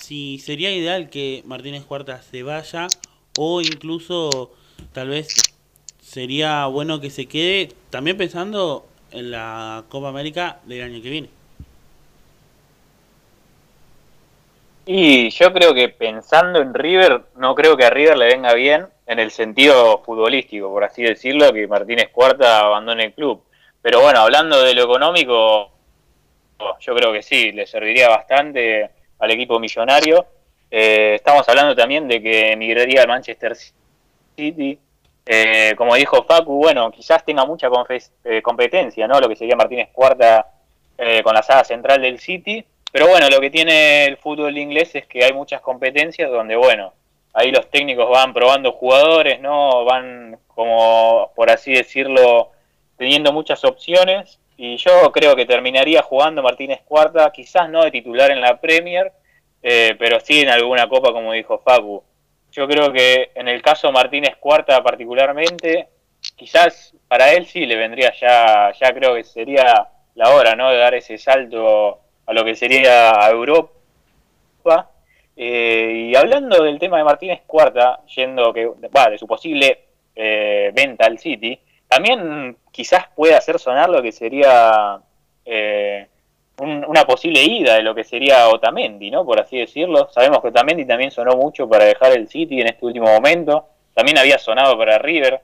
[0.00, 2.86] si sería ideal que Martínez Cuarta se vaya
[3.38, 4.52] o incluso
[4.92, 5.28] tal vez
[6.02, 11.28] sería bueno que se quede, también pensando en la Copa América del año que viene.
[14.86, 18.88] Y yo creo que pensando en River, no creo que a River le venga bien
[19.06, 23.42] en el sentido futbolístico, por así decirlo, que Martínez Cuarta abandone el club.
[23.82, 25.70] Pero bueno, hablando de lo económico,
[26.80, 28.90] yo creo que sí, le serviría bastante
[29.20, 30.26] al equipo millonario.
[30.70, 33.56] Eh, estamos hablando también de que emigraría al Manchester
[34.36, 34.78] City.
[35.26, 37.68] Eh, como dijo Facu, bueno, quizás tenga mucha
[38.24, 39.20] eh, competencia, ¿no?
[39.20, 40.46] Lo que sería Martínez Cuarta
[41.24, 42.62] con la saga central del City.
[42.92, 46.92] Pero bueno, lo que tiene el fútbol inglés es que hay muchas competencias donde, bueno,
[47.32, 49.86] ahí los técnicos van probando jugadores, ¿no?
[49.86, 52.50] Van como, por así decirlo,
[52.98, 58.30] teniendo muchas opciones y yo creo que terminaría jugando Martínez Cuarta, quizás no de titular
[58.30, 59.10] en la Premier,
[59.62, 62.04] eh, pero sí en alguna copa, como dijo Facu.
[62.52, 65.88] Yo creo que en el caso Martínez Cuarta particularmente,
[66.36, 70.68] quizás para él sí le vendría ya, ya creo que sería la hora, ¿no?
[70.68, 74.90] De dar ese salto a lo que sería Europa.
[75.38, 80.70] Eh, y hablando del tema de Martínez Cuarta, yendo que, va, de su posible eh,
[80.74, 81.58] venta al City,
[81.90, 85.00] también quizás puede hacer sonar lo que sería
[85.44, 86.06] eh,
[86.58, 89.24] una posible ida de lo que sería Otamendi, ¿no?
[89.24, 90.08] Por así decirlo.
[90.12, 93.66] Sabemos que Otamendi también sonó mucho para dejar el City en este último momento.
[93.92, 95.40] También había sonado para River.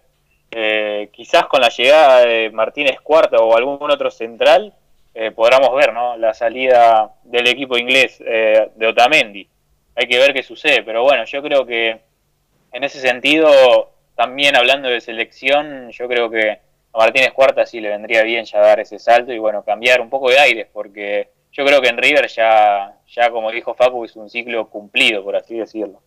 [0.53, 4.73] Eh, quizás con la llegada de Martínez Cuarta o algún otro central
[5.15, 6.17] eh, ver, ¿no?
[6.17, 9.49] La salida del equipo inglés de Otamendi.
[9.97, 11.99] Hay que ver qué sucede, pero bueno, yo creo que
[12.71, 17.91] en ese sentido también hablando de selección, yo creo que a Martínez Cuarta sí le
[17.91, 21.65] vendría bien ya dar ese salto y bueno, cambiar un poco de aires, porque yo
[21.65, 25.57] creo que en River ya, ya como dijo Facu, es un ciclo cumplido, por así
[25.59, 26.03] decirlo.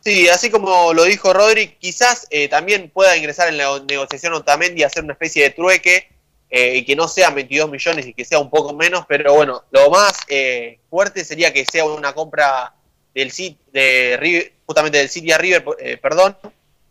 [0.00, 4.80] Sí, así como lo dijo Rodri, quizás eh, también pueda ingresar en la negociación Otamendi
[4.80, 6.08] y hacer una especie de trueque
[6.48, 9.64] eh, y que no sean 22 millones y que sea un poco menos, pero bueno,
[9.70, 12.74] lo más eh, fuerte sería que sea una compra
[13.14, 13.30] del
[13.72, 15.64] de justamente del City a River,
[16.00, 16.36] perdón,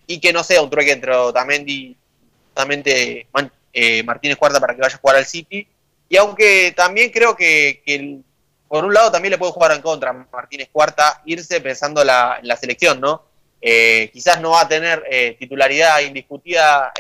[0.10, 1.96] y que no sea un trueque entre Otamendi
[3.72, 5.68] eh, Martínez Cuarta para que vaya a jugar al City.
[6.10, 8.24] Y aunque también creo que,
[8.68, 12.48] por un lado también le puede jugar en contra Martínez Cuarta irse pensando la, en
[12.48, 13.24] la selección, ¿no?
[13.62, 16.92] Eh, quizás no va a tener eh, titularidad indiscutida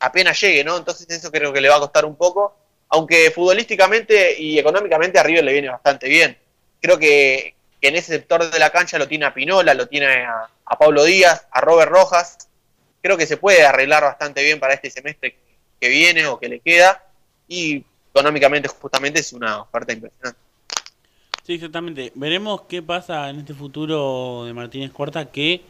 [0.00, 0.76] apenas llegue, ¿no?
[0.76, 2.56] Entonces eso creo que le va a costar un poco,
[2.88, 6.36] aunque futbolísticamente y económicamente a River le viene bastante bien.
[6.80, 10.06] Creo que, que en ese sector de la cancha lo tiene a Pinola, lo tiene
[10.24, 12.48] a, Pablo Díaz, a Robert Rojas.
[13.02, 15.36] Creo que se puede arreglar bastante bien para este semestre
[15.80, 17.04] que viene o que le queda.
[17.48, 20.38] Y económicamente justamente es una oferta impresionante.
[21.44, 22.12] Sí, exactamente.
[22.14, 25.62] Veremos qué pasa en este futuro de Martínez Cuarta, que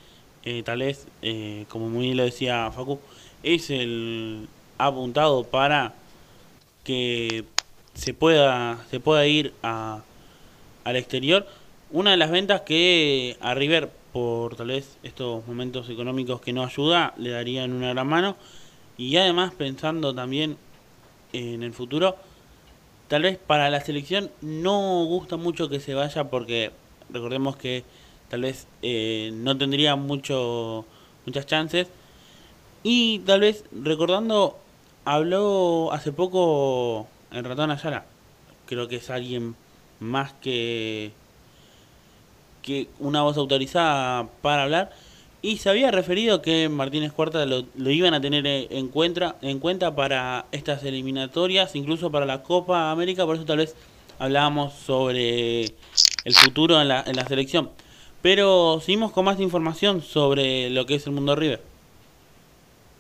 [0.45, 3.01] eh, tal vez, eh, como muy bien lo decía Facu,
[3.43, 5.95] es el apuntado para
[6.85, 7.45] que
[7.95, 10.03] se pueda, se pueda ir a,
[10.85, 11.47] al exterior.
[11.93, 16.65] Una de las ventas que a River por tal vez estos momentos económicos que no
[16.65, 18.37] ayuda, le darían una gran mano.
[18.97, 20.57] Y además pensando también
[21.35, 22.17] en el futuro,
[23.09, 26.71] tal vez para la selección no gusta mucho que se vaya porque
[27.11, 27.85] recordemos que
[28.31, 30.87] tal vez eh, no tendría mucho
[31.27, 31.89] muchas chances.
[32.83, 34.59] Y tal vez recordando,
[35.05, 38.07] habló hace poco el ratón Ayala.
[38.65, 39.57] Creo que es alguien
[40.01, 41.13] más que
[42.63, 44.91] que una voz autorizada para hablar
[45.43, 49.95] y se había referido que Martínez Cuarta lo, iban a tener en cuenta, en cuenta
[49.95, 53.75] para estas eliminatorias, incluso para la Copa América, por eso tal vez
[54.21, 57.71] hablábamos sobre el futuro en la, en la selección.
[58.23, 61.61] Pero seguimos con más información sobre lo que es el mundo River.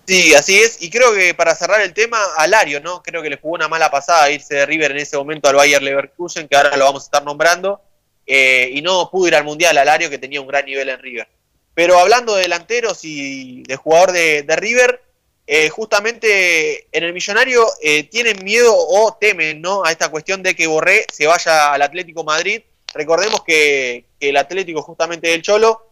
[0.08, 0.82] Sí, así es.
[0.82, 3.04] Y creo que para cerrar el tema, Alario, ¿no?
[3.04, 5.80] Creo que le jugó una mala pasada irse de River en ese momento al Bayer
[5.80, 7.80] Leverkusen, que ahora lo vamos a estar nombrando.
[8.26, 11.28] Eh, y no pudo ir al Mundial Alario, que tenía un gran nivel en River.
[11.74, 15.02] Pero hablando de delanteros y de jugador de, River,
[15.46, 19.84] eh, justamente en el Millonario eh, tienen miedo o temen ¿no?
[19.84, 22.62] a esta cuestión de que Borré se vaya al Atlético Madrid.
[22.94, 25.88] Recordemos que, el Atlético, justamente del Cholo,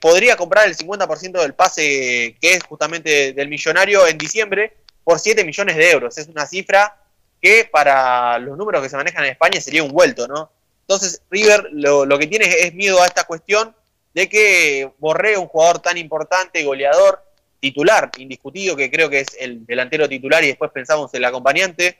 [0.00, 4.72] podría comprar el 50% del pase que es justamente del Millonario en diciembre
[5.04, 6.18] por 7 millones de euros.
[6.18, 7.00] Es una cifra
[7.40, 10.50] que para los números que se manejan en España sería un vuelto, ¿no?
[10.88, 13.74] Entonces River lo, que tiene es miedo a esta cuestión
[14.14, 17.22] de que Borré, un jugador tan importante, goleador,
[17.60, 21.96] titular, indiscutido, que creo que es el delantero titular y después pensamos el acompañante,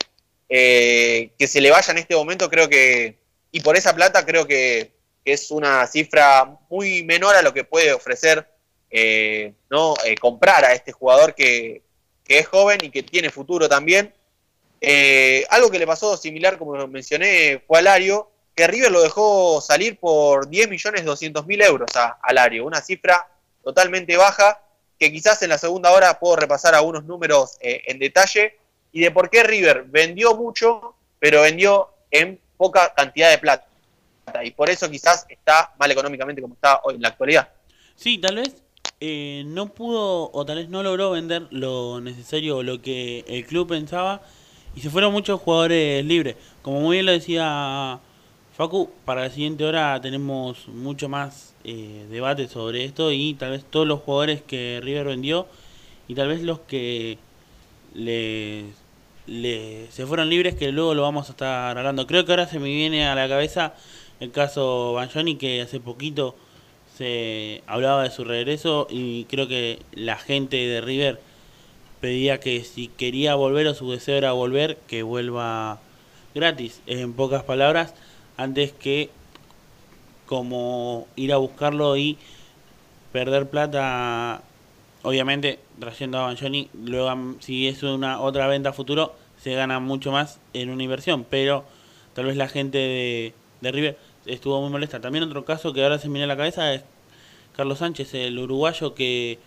[0.48, 3.18] eh, que se le vaya en este momento, creo que,
[3.50, 4.94] y por esa plata creo que,
[5.26, 8.48] es una cifra muy menor a lo que puede ofrecer,
[8.88, 9.94] eh, ¿no?
[10.04, 11.82] Eh, comprar a este jugador que,
[12.28, 14.14] es joven y que tiene futuro también.
[14.80, 19.60] Eh, algo que le pasó similar, como mencioné, fue a Lario, que River lo dejó
[19.60, 23.28] salir por 10 millones 200 mil euros a, a Lario, una cifra
[23.62, 24.62] totalmente baja,
[24.98, 28.56] que quizás en la segunda hora puedo repasar algunos números eh, en detalle,
[28.92, 33.66] y de por qué River vendió mucho, pero vendió en poca cantidad de plata.
[34.42, 37.50] Y por eso quizás está mal económicamente como está hoy en la actualidad.
[37.94, 38.62] Sí, tal vez
[39.00, 43.44] eh, no pudo o tal vez no logró vender lo necesario o lo que el
[43.44, 44.22] club pensaba
[44.74, 46.36] y se fueron muchos jugadores libres.
[46.62, 48.00] Como muy bien lo decía
[48.56, 53.64] Facu, para la siguiente hora tenemos mucho más eh, debate sobre esto y tal vez
[53.68, 55.46] todos los jugadores que River vendió
[56.08, 57.18] y tal vez los que
[57.92, 58.64] le,
[59.90, 62.06] se fueron libres que luego lo vamos a estar hablando.
[62.06, 63.74] Creo que ahora se me viene a la cabeza
[64.20, 66.34] el caso Banjoni que hace poquito
[66.96, 71.20] se hablaba de su regreso y creo que la gente de River
[72.00, 75.78] pedía que si quería volver o su deseo era volver, que vuelva
[76.34, 77.92] gratis, en pocas palabras,
[78.36, 79.10] antes que
[80.26, 82.18] como ir a buscarlo y
[83.12, 84.42] perder plata,
[85.02, 90.10] obviamente trayendo a Banjoni, luego si es una otra venta a futuro, se gana mucho
[90.10, 91.64] más en una inversión, pero
[92.14, 95.00] tal vez la gente de, de River estuvo muy molesta.
[95.00, 96.82] También otro caso que ahora se me viene a la cabeza es
[97.54, 99.38] Carlos Sánchez, el uruguayo que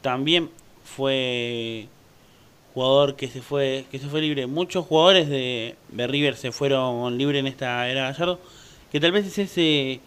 [0.00, 0.50] también
[0.84, 1.88] fue
[2.74, 4.46] jugador que se fue que se fue libre.
[4.46, 8.38] Muchos jugadores de, River se fueron libres en esta era Gallardo,
[8.92, 10.00] que tal vez es ese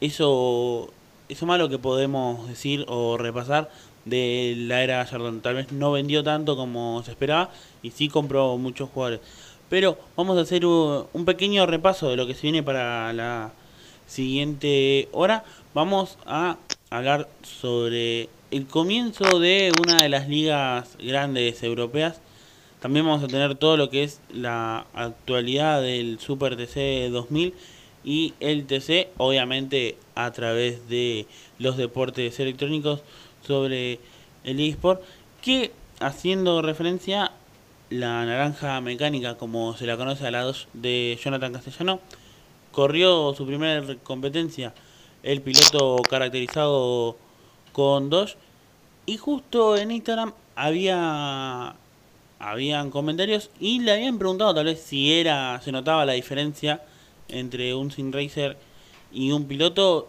[0.00, 0.90] eso
[1.28, 3.70] eso malo que podemos decir o repasar
[4.04, 5.32] de la era Gallardo.
[5.40, 7.50] Tal vez no vendió tanto como se esperaba
[7.82, 9.20] y sí compró muchos jugadores.
[9.68, 13.52] Pero vamos a hacer un pequeño repaso de lo que se viene para la
[14.06, 15.44] siguiente hora.
[15.74, 16.56] Vamos a
[16.90, 22.20] hablar sobre el comienzo de una de las ligas grandes europeas.
[22.80, 27.54] También vamos a tener todo lo que es la actualidad del Super TC 2000
[28.04, 31.26] y el TC, obviamente a través de
[31.58, 33.02] los deportes electrónicos
[33.44, 33.98] sobre
[34.44, 35.02] el eSport,
[35.42, 37.32] que haciendo referencia
[37.90, 42.00] la naranja mecánica, como se la conoce a la de Jonathan Castellano,
[42.70, 44.72] corrió su primera competencia,
[45.22, 47.16] el piloto caracterizado
[47.76, 48.38] con dos,
[49.04, 51.76] y justo en Instagram había
[52.38, 56.80] habían comentarios y le habían preguntado tal vez si era se notaba la diferencia
[57.28, 58.56] entre un sin racer
[59.12, 60.08] y un piloto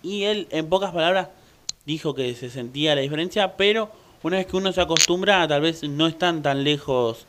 [0.00, 1.30] y él en pocas palabras
[1.86, 3.90] dijo que se sentía la diferencia, pero
[4.22, 7.26] una vez que uno se acostumbra, tal vez no están tan lejos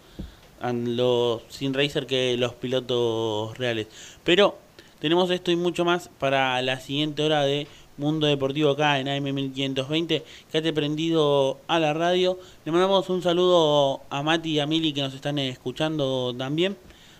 [0.61, 3.87] los sin racer que los pilotos reales.
[4.23, 4.55] Pero
[4.99, 7.67] tenemos esto y mucho más para la siguiente hora de
[7.99, 10.23] Mundo Deportivo acá en AM1520.
[10.51, 12.39] Quédate prendido a la radio.
[12.65, 16.77] Le mandamos un saludo a Mati y a Mili que nos están escuchando también.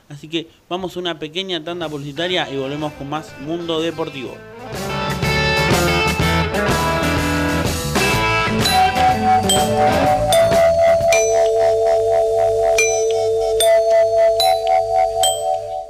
[0.07, 4.36] Así que vamos a una pequeña tanda publicitaria y volvemos con más Mundo Deportivo.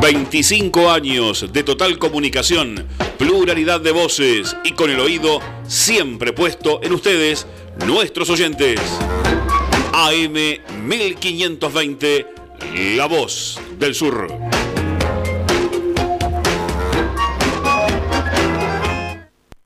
[0.00, 2.86] 25 años de total comunicación,
[3.18, 7.46] pluralidad de voces y con el oído siempre puesto en ustedes,
[7.84, 8.80] nuestros oyentes.
[9.92, 10.34] AM
[10.86, 12.26] 1520,
[12.96, 14.57] La Voz del Sur.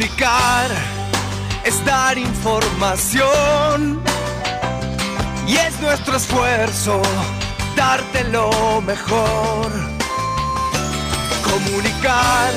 [0.00, 0.70] Comunicar
[1.62, 4.00] es dar información
[5.46, 7.02] y es nuestro esfuerzo
[7.76, 9.70] darte lo mejor.
[11.44, 12.50] Comunicar,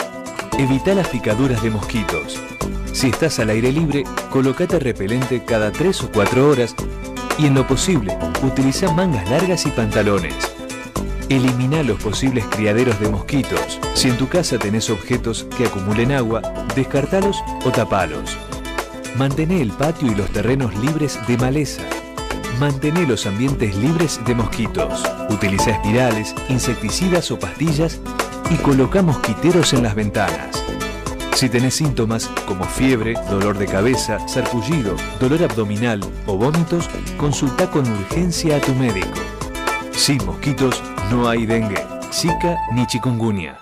[0.59, 2.41] Evita las picaduras de mosquitos.
[2.95, 6.75] Si estás al aire libre, colocate repelente cada 3 o 4 horas
[7.37, 10.35] y en lo posible, utiliza mangas largas y pantalones.
[11.29, 13.79] Elimina los posibles criaderos de mosquitos.
[13.93, 16.41] Si en tu casa tenés objetos que acumulen agua,
[16.75, 18.39] descartalos o tapalos.
[19.19, 21.83] Mantén el patio y los terrenos libres de maleza.
[22.59, 25.03] Mantén los ambientes libres de mosquitos.
[25.31, 28.01] Utiliza espirales, insecticidas o pastillas
[28.51, 30.63] y coloca mosquiteros en las ventanas.
[31.35, 37.91] Si tenés síntomas como fiebre, dolor de cabeza, sarpullido, dolor abdominal o vómitos, consulta con
[37.91, 39.19] urgencia a tu médico.
[39.93, 43.62] Sin mosquitos no hay dengue, zika ni chikungunya.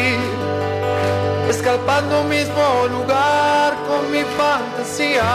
[1.51, 5.31] escapando mismo lugar con mi fantasía.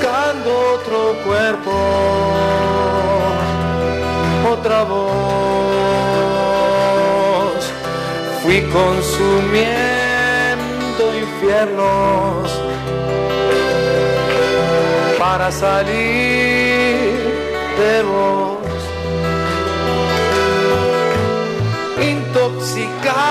[0.00, 1.70] buscando otro cuerpo,
[4.50, 5.10] otra voz.
[8.42, 9.68] Fui consumiendo
[11.20, 12.50] infiernos
[15.18, 15.98] para salir
[17.78, 18.58] de vos.
[22.02, 23.30] Intoxicado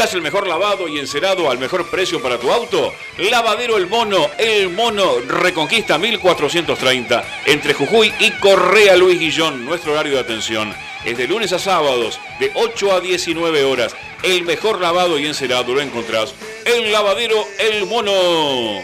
[0.00, 2.94] ¿Buscas el mejor lavado y encerado al mejor precio para tu auto?
[3.18, 9.66] Lavadero El Mono, El Mono Reconquista 1430, entre Jujuy y Correa Luis Guillón.
[9.66, 10.74] Nuestro horario de atención
[11.04, 13.94] es de lunes a sábados, de 8 a 19 horas.
[14.22, 16.34] El mejor lavado y encerado lo encontrás
[16.64, 18.80] en Lavadero El Mono.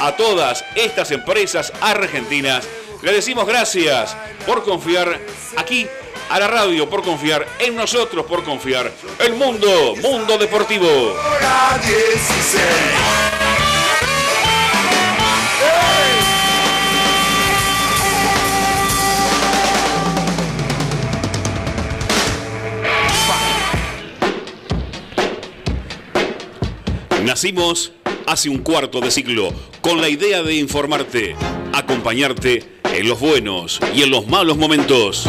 [0.00, 2.66] A todas estas empresas argentinas
[3.00, 5.20] le decimos gracias por confiar
[5.56, 5.86] aquí
[6.30, 11.14] a la radio, por confiar en nosotros, por confiar el mundo, mundo deportivo.
[27.24, 27.92] Nacimos
[28.26, 31.34] hace un cuarto de siglo con la idea de informarte,
[31.72, 32.62] acompañarte
[32.92, 35.28] en los buenos y en los malos momentos.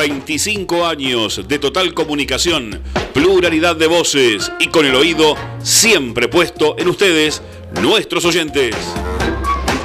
[0.00, 2.80] 25 años de total comunicación,
[3.12, 7.42] pluralidad de voces y con el oído siempre puesto en ustedes,
[7.82, 8.74] nuestros oyentes.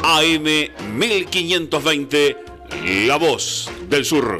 [0.03, 0.45] AM
[0.97, 2.37] 1520,
[3.07, 4.37] La Voz del Sur.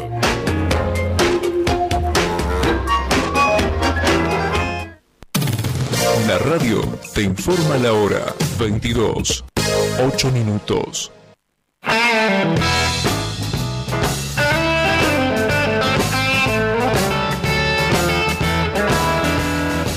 [6.26, 9.44] La radio te informa la hora 22,
[10.00, 11.12] 8 minutos.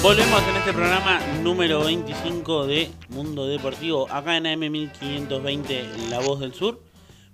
[0.00, 6.54] Volvemos en este programa número 25 de Mundo Deportivo, acá en AM1520 La Voz del
[6.54, 6.80] Sur.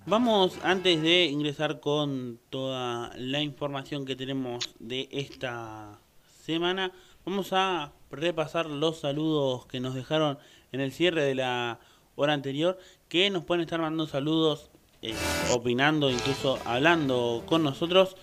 [0.07, 6.01] Vamos, antes de ingresar con toda la información que tenemos de esta
[6.43, 6.93] semana,
[7.27, 10.39] vamos a repasar los saludos que nos dejaron
[10.73, 11.81] en el cierre de la
[12.17, 14.71] hora anterior, que nos pueden estar mandando saludos,
[15.03, 15.15] eh,
[15.53, 18.17] opinando, incluso hablando con nosotros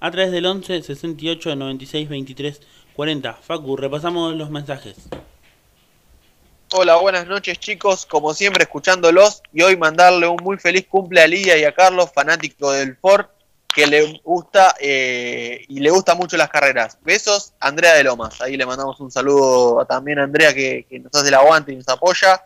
[0.00, 2.60] a través del 11 68 96 23
[2.98, 3.32] 40.
[3.34, 4.96] Facu, repasamos los mensajes.
[6.72, 11.28] Hola, buenas noches chicos, como siempre escuchándolos y hoy mandarle un muy feliz cumple a
[11.28, 13.26] Lidia y a Carlos, fanático del Ford,
[13.72, 16.98] que le gusta eh, y le gusta mucho las carreras.
[17.02, 18.40] Besos, Andrea de Lomas.
[18.40, 21.88] Ahí le mandamos un saludo también a Andrea que, nos hace el aguante y nos
[21.88, 22.42] apoya.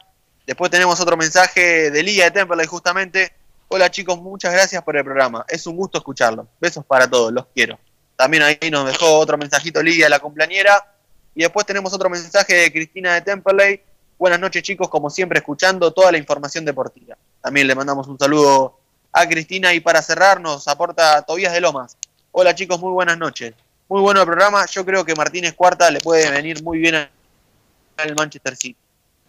[0.47, 3.33] Después tenemos otro mensaje de Lidia de Temperley justamente.
[3.69, 5.47] Hola chicos, muchas gracias por el programa.
[5.49, 6.47] Es un gusto escucharlo.
[6.61, 7.79] Besos para todos, los quiero.
[8.17, 10.95] También ahí nos dejó otro mensajito Lidia, la cumpleañera.
[11.35, 13.81] Y después tenemos otro mensaje de Cristina de Temperley.
[14.19, 17.17] Buenas noches chicos, como siempre escuchando toda la información deportiva.
[17.41, 18.79] También le mandamos un saludo
[19.13, 21.97] a Cristina y para cerrar nos aporta Tobías de Lomas.
[22.31, 23.55] Hola chicos, muy buenas noches.
[23.89, 24.65] Muy bueno el programa.
[24.67, 28.77] Yo creo que Martínez Cuarta le puede venir muy bien al Manchester City.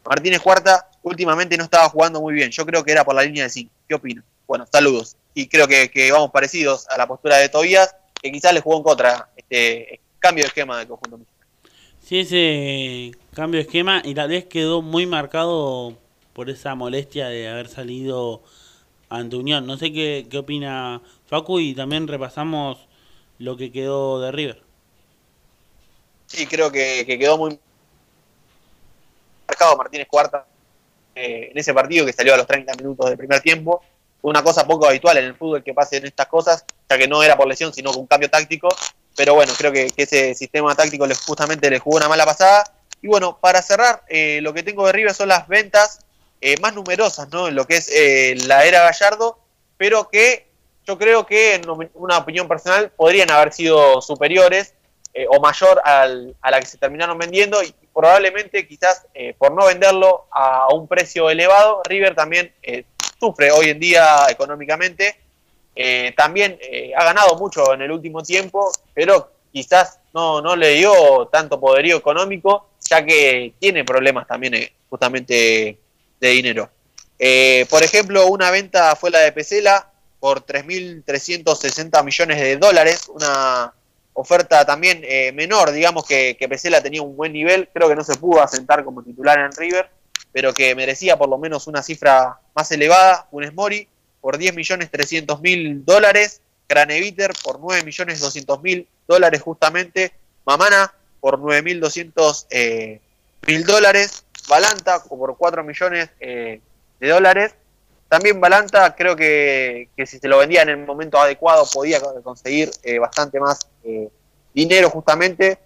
[0.06, 2.52] Martínez Cuarta últimamente no estaba jugando muy bien.
[2.52, 3.72] Yo creo que era por la línea de 5.
[3.88, 4.24] ¿Qué opina?
[4.46, 5.16] Bueno, saludos.
[5.34, 8.78] Y creo que, que vamos parecidos a la postura de Tobías que quizás le jugó
[8.78, 11.20] en contra este cambio de esquema del conjunto
[12.02, 15.98] Sí, ese cambio de esquema y tal vez quedó muy marcado
[16.34, 18.42] por esa molestia de haber salido
[19.10, 19.66] ante Unión.
[19.66, 22.88] No sé qué, qué opina Facu y también repasamos
[23.40, 24.62] lo que quedó de River.
[26.28, 27.58] Sí, creo que, que quedó muy
[29.48, 30.46] marcado Martínez Cuarta
[31.16, 33.82] eh, en ese partido que salió a los 30 minutos del primer tiempo
[34.24, 37.36] una cosa poco habitual en el fútbol que pasen estas cosas, ya que no era
[37.36, 38.70] por lesión, sino un cambio táctico.
[39.16, 42.64] Pero bueno, creo que, ese sistema táctico les, justamente le jugó una mala pasada.
[43.02, 46.00] Y bueno, para cerrar, eh, lo que tengo de River son las ventas
[46.40, 47.50] eh, más numerosas, ¿no?
[47.50, 49.40] En lo que es eh, la era Gallardo,
[49.76, 50.48] pero que
[50.88, 51.64] yo creo que, en
[51.94, 54.74] una opinión personal, podrían haber sido superiores
[55.30, 59.06] o mayor al, a la que se terminaron vendiendo y probablemente quizás
[59.38, 62.52] por no venderlo a un precio elevado, River también
[63.24, 65.16] sufre hoy en día económicamente.
[65.74, 70.74] Eh, también eh, ha ganado mucho en el último tiempo, pero quizás no, no le
[70.74, 75.80] dio tanto poderío económico, ya que tiene problemas también eh, justamente
[76.20, 76.70] de dinero.
[77.70, 79.90] por ejemplo, una venta fue la de Pesela
[80.20, 83.74] por 3.360 millones de dólares, una
[84.16, 85.02] oferta también
[85.34, 88.84] menor, digamos que, que Pesela tenía un buen nivel, creo que no se pudo asentar
[88.84, 89.90] como titular en River,
[90.34, 93.88] pero que merecía por lo menos una cifra más elevada, Funes Mori
[94.20, 100.12] por 10 millones 300 mil dólares, Craneviter por 9 millones 200 mil dólares justamente,
[100.46, 103.00] Mamana por 9 mil 200 eh,
[103.48, 106.60] mil dólares, Balanta por 4 millones eh,
[107.00, 107.54] de dólares,
[108.10, 112.72] también Balanta creo que, que, si se lo vendía en el momento adecuado podía conseguir
[112.84, 113.68] eh, bastante más
[114.54, 115.60] dinero justamente,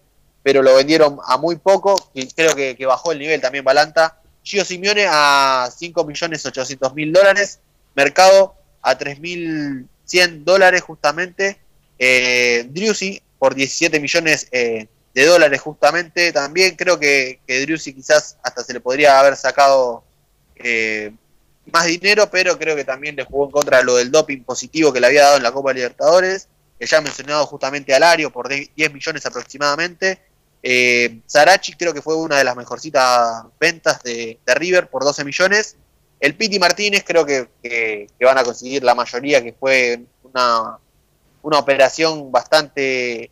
[0.43, 4.17] pero lo vendieron a muy poco y creo que, que bajó el nivel también Balanta.
[4.47, 7.59] Gio Simeone a 5 millones 800 mil dólares,
[7.95, 11.59] Mercado a 3.100 dólares justamente,
[11.99, 12.69] eh,
[13.37, 18.79] por 17 millones eh, de dólares justamente, también creo que, que quizás hasta se le
[18.79, 20.03] podría haber sacado
[20.55, 21.11] eh,
[21.69, 24.93] más dinero, pero creo que también le jugó en contra de lo del doping positivo
[24.93, 26.47] que le había dado en la Copa Libertadores,
[26.79, 30.21] que ya he mencionado justamente a Lario por 10 millones aproximadamente.
[30.63, 35.75] Eh, Sarachi creo que fue una de las mejorcitas ventas de, River por 12 millones.
[36.19, 40.79] El Piti Martínez creo que, van a conseguir la mayoría, que fue una,
[41.43, 43.31] una operación bastante,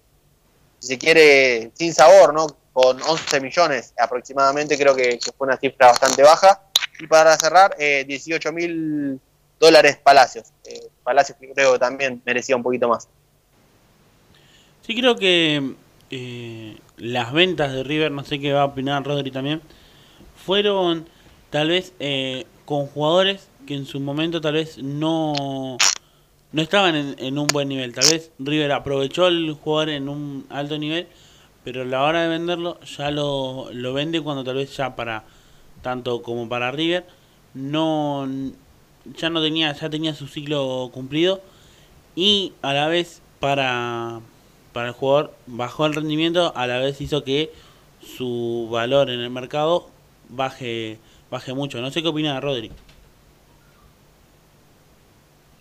[0.80, 2.48] si se quiere, sin sabor, ¿no?
[2.74, 6.62] Con 11 millones aproximadamente, creo que, fue una cifra bastante baja.
[7.00, 9.20] Y para cerrar, eh, 18 mil
[9.60, 10.48] dólares Palacios.
[10.64, 13.08] Eh, Palacios creo que también merecía un poquito más.
[14.86, 15.74] Sí, creo que
[16.12, 19.62] eh, las ventas de River, no sé qué va a opinar Rodri también,
[20.36, 21.06] fueron
[21.50, 25.78] tal vez eh, con jugadores que en su momento tal vez no,
[26.52, 27.94] no estaban en, en, un buen nivel.
[27.94, 31.08] Tal vez River aprovechó el jugador en un alto nivel,
[31.64, 35.24] pero a la hora de venderlo ya lo, lo vende cuando tal vez ya para
[35.82, 37.06] tanto como para River
[37.54, 38.28] no
[39.18, 41.42] ya no tenía ya tenía su ciclo cumplido
[42.16, 44.22] y a la vez para
[44.76, 47.50] para el jugador bajó el rendimiento a la vez hizo que
[48.02, 49.88] su valor en el mercado
[50.28, 51.00] baje
[51.32, 51.80] baje mucho.
[51.80, 52.70] No sé qué opina Rodri.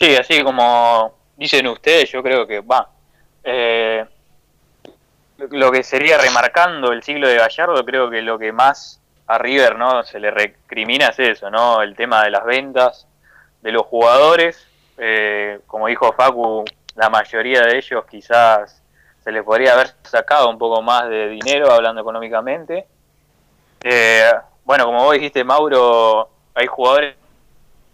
[0.01, 2.89] Sí así como dicen ustedes yo creo que va.
[3.41, 4.03] Eh,
[5.37, 9.77] lo que sería remarcando el ciclo de Gallardo creo que lo que más a River
[9.77, 11.81] no se le recrimina es eso, ¿no?
[11.81, 13.07] El tema de las ventas
[13.61, 14.67] de los jugadores,
[14.97, 16.65] eh, como dijo Facu,
[16.95, 18.81] la mayoría de ellos quizás
[19.25, 22.85] se les podría haber sacado un poco más de dinero hablando económicamente.
[23.83, 24.31] Eh,
[24.63, 27.15] bueno, como vos dijiste, Mauro, hay jugadores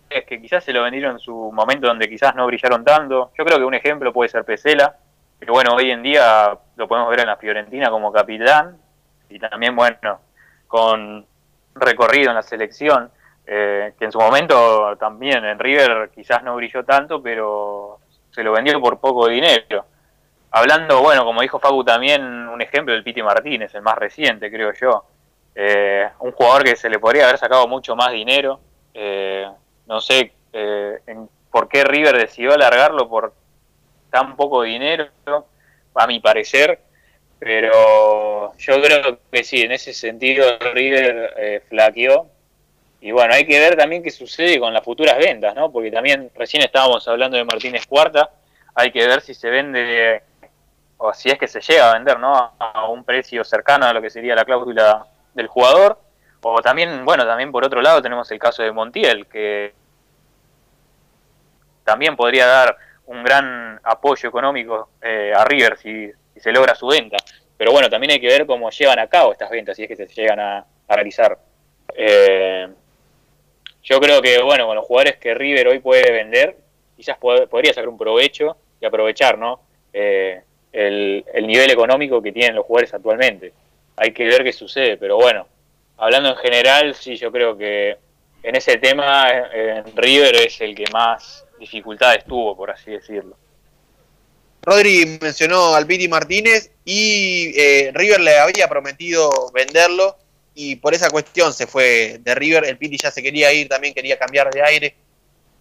[0.09, 3.31] que quizás se lo vendieron en su momento donde quizás no brillaron tanto.
[3.37, 4.97] Yo creo que un ejemplo puede ser Pesela,
[5.39, 8.77] que bueno, hoy en día lo podemos ver en la Fiorentina como capitán
[9.29, 10.19] y también, bueno,
[10.67, 11.25] con
[11.75, 13.09] recorrido en la selección,
[13.47, 17.99] eh, que en su momento también en River quizás no brilló tanto, pero
[18.31, 19.85] se lo vendió por poco dinero.
[20.51, 24.73] Hablando, bueno, como dijo Facu también, un ejemplo del Piti Martínez, el más reciente, creo
[24.73, 25.05] yo.
[25.55, 28.59] Eh, un jugador que se le podría haber sacado mucho más dinero.
[28.93, 29.47] Eh,
[29.87, 33.33] no sé en, por qué River decidió alargarlo por
[34.09, 35.07] tan poco dinero,
[35.95, 36.79] a mi parecer
[37.41, 40.45] pero yo creo que sí, en ese sentido
[40.75, 42.27] River eh, flaqueó.
[43.01, 45.71] Y bueno, hay que ver también qué sucede con las futuras ventas, ¿no?
[45.71, 48.29] Porque también recién estábamos hablando de Martínez Cuarta,
[48.75, 50.21] hay que ver si se vende,
[51.03, 52.53] o si es que se llega a vender, ¿no?
[52.59, 55.03] A un precio cercano a lo que sería la cláusula
[55.33, 55.99] del jugador.
[56.41, 59.73] O también, bueno, también por otro lado tenemos el caso de Montiel, que
[61.83, 67.17] también podría dar un gran apoyo económico eh, a River si, se logra su venta.
[67.57, 69.95] Pero bueno, también hay que ver cómo llevan a cabo estas ventas, si es que
[69.95, 71.35] se llegan a, realizar.
[71.95, 72.67] Eh,
[73.81, 76.57] yo creo que, bueno, con los jugadores que River hoy puede vender,
[76.95, 79.61] quizás pod podría sacar un provecho y aprovechar, ¿no?
[79.93, 83.53] Eh, el, el, nivel económico que tienen los jugadores actualmente.
[83.97, 85.47] Hay que ver qué sucede, pero bueno,
[85.97, 87.97] hablando en general, sí, yo creo que
[88.43, 89.27] en ese tema
[89.95, 93.37] River es el que más dificultades tuvo, por así decirlo.
[94.63, 100.17] Rodri mencionó al Piti Martínez y eh, River le había prometido venderlo
[100.53, 102.65] y por esa cuestión se fue de River.
[102.65, 104.95] El Piti ya se quería ir, también quería cambiar de aire.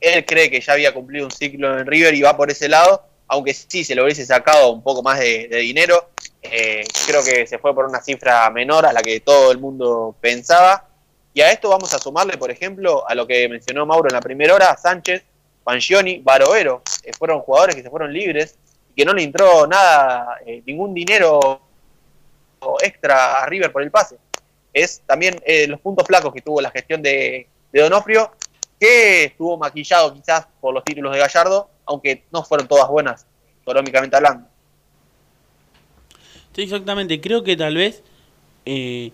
[0.01, 3.07] Él cree que ya había cumplido un ciclo en River y va por ese lado,
[3.31, 6.11] aunque sí se lo hubiese sacado un poco más de, dinero.
[6.43, 10.17] Eh, creo que se fue por una cifra menor a la que todo el mundo
[10.21, 10.89] pensaba.
[11.33, 14.21] Y a esto vamos a sumarle, por ejemplo, a lo que mencionó Mauro en la
[14.21, 15.23] primera hora, Sánchez,
[15.63, 18.57] Pangioni, Baroero, eh, fueron jugadores que se fueron libres
[18.97, 21.61] que no le entró nada, eh, ningún dinero
[22.83, 24.17] extra a River por el pase.
[24.73, 28.33] Es también eh, los puntos flacos que tuvo la gestión de, de, Donofrio,
[28.79, 33.27] que estuvo maquillado quizás por los títulos de Gallardo, aunque no fueron todas buenas
[33.63, 34.47] económicamente hablando.
[36.55, 37.21] Sí, exactamente.
[37.21, 38.03] Creo que tal vez
[38.65, 39.13] eh,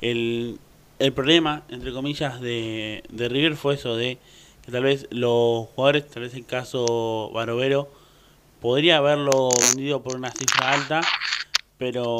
[0.00, 0.58] el,
[0.98, 4.18] el problema, entre comillas, de, de River fue eso, de
[4.64, 7.90] que tal vez los jugadores, tal vez el caso Barovero,
[8.60, 11.02] podría haberlo vendido por una cifra alta,
[11.76, 12.16] pero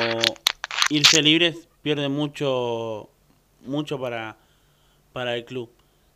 [0.91, 3.09] irse libres pierde mucho
[3.65, 4.37] mucho para,
[5.15, 5.71] para el club.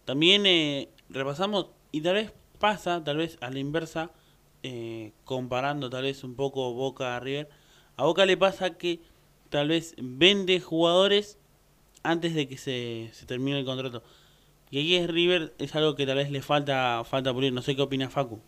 [0.04, 4.10] También eh, repasamos, y tal vez pasa, tal vez a la inversa,
[4.62, 7.48] eh, comparando tal vez un poco Boca a River,
[7.96, 9.00] a Boca le pasa que
[9.50, 11.38] tal vez vende jugadores
[12.02, 14.02] antes de que se, se termine el contrato.
[14.70, 17.52] Y ahí es River, es algo que tal vez le falta, falta pulir.
[17.52, 18.40] No sé qué opina Facu.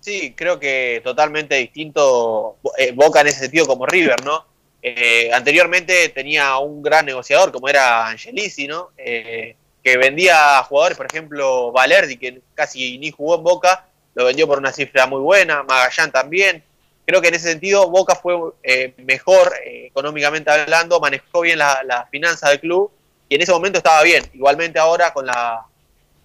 [0.00, 4.46] Sí, creo que totalmente distinto eh, Boca en ese sentido como River, ¿no?
[4.80, 8.90] Eh, anteriormente tenía un gran negociador como era Angelici, ¿no?
[8.96, 9.56] Eh,
[9.88, 14.58] que vendía jugadores, por ejemplo, Valerdi, que casi ni jugó en Boca, lo vendió por
[14.58, 16.62] una cifra muy buena, Magallán también.
[17.06, 22.06] Creo que en ese sentido Boca fue eh, mejor económicamente hablando, manejó bien la, la
[22.06, 22.90] finanza del club
[23.28, 24.24] y en ese momento estaba bien.
[24.34, 25.64] Igualmente ahora con la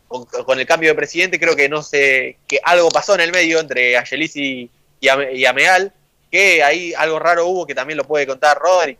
[0.07, 3.59] con, el cambio de presidente creo que no sé que algo pasó en el medio
[3.59, 4.69] entre Angelici
[4.99, 5.91] y, y Ameal
[6.29, 8.97] que ahí algo raro hubo que también lo puede contar Rodri,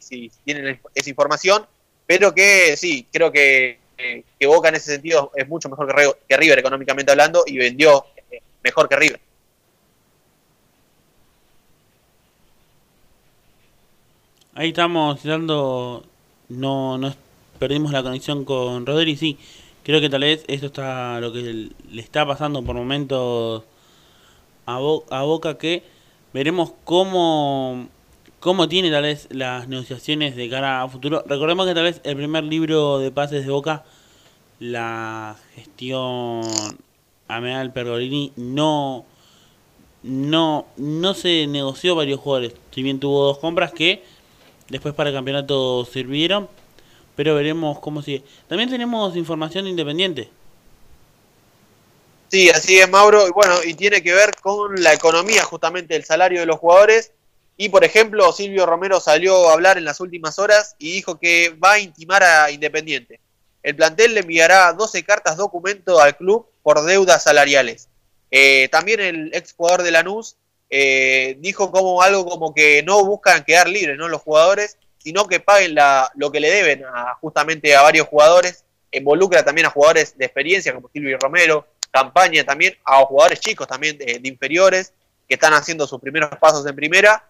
[0.00, 1.66] si, tienen esa información,
[2.10, 5.86] pero que sí, creo que, que, Boca en ese sentido es mucho mejor
[6.26, 9.20] que, River económicamente hablando y vendió eh, mejor que River.
[14.54, 16.04] Ahí estamos dando,
[16.48, 17.14] no, no
[17.60, 19.38] perdimos la conexión con Rodri, sí,
[19.84, 23.62] creo que tal vez esto está lo que le está pasando por momentos
[24.66, 25.84] a, a Boca que
[26.32, 27.88] veremos cómo,
[28.40, 31.22] cómo tiene tal vez las negociaciones de cara a futuro.
[31.26, 33.84] Recordemos que tal vez el primer libro de pases de Boca,
[34.58, 36.42] la gestión
[37.28, 39.04] Ameal Pergolini, no,
[40.02, 42.54] no, no se negoció varios jugadores.
[42.74, 44.02] Si bien tuvo dos compras que
[44.70, 46.48] después para el campeonato sirvieron,
[47.16, 48.24] pero veremos cómo sigue.
[48.48, 50.30] También tenemos información independiente.
[52.28, 53.26] Sí, así es, Mauro.
[53.26, 57.12] Y bueno, y tiene que ver con la economía, justamente el salario de los jugadores.
[57.62, 61.54] Y por ejemplo, Silvio Romero salió a hablar en las últimas horas y dijo que
[61.62, 63.20] va a intimar a Independiente.
[63.62, 67.90] El plantel le enviará 12 cartas documento al club por deudas salariales.
[68.30, 70.36] Eh, también el ex jugador de Lanús
[70.70, 74.08] eh, dijo como algo como que no buscan quedar libres ¿no?
[74.08, 78.64] los jugadores, sino que paguen la, lo que le deben a, justamente a varios jugadores.
[78.90, 83.98] Involucra también a jugadores de experiencia como Silvio Romero, campaña también a jugadores chicos también
[83.98, 84.94] de, de inferiores
[85.28, 87.22] que están haciendo sus primeros pasos en primera.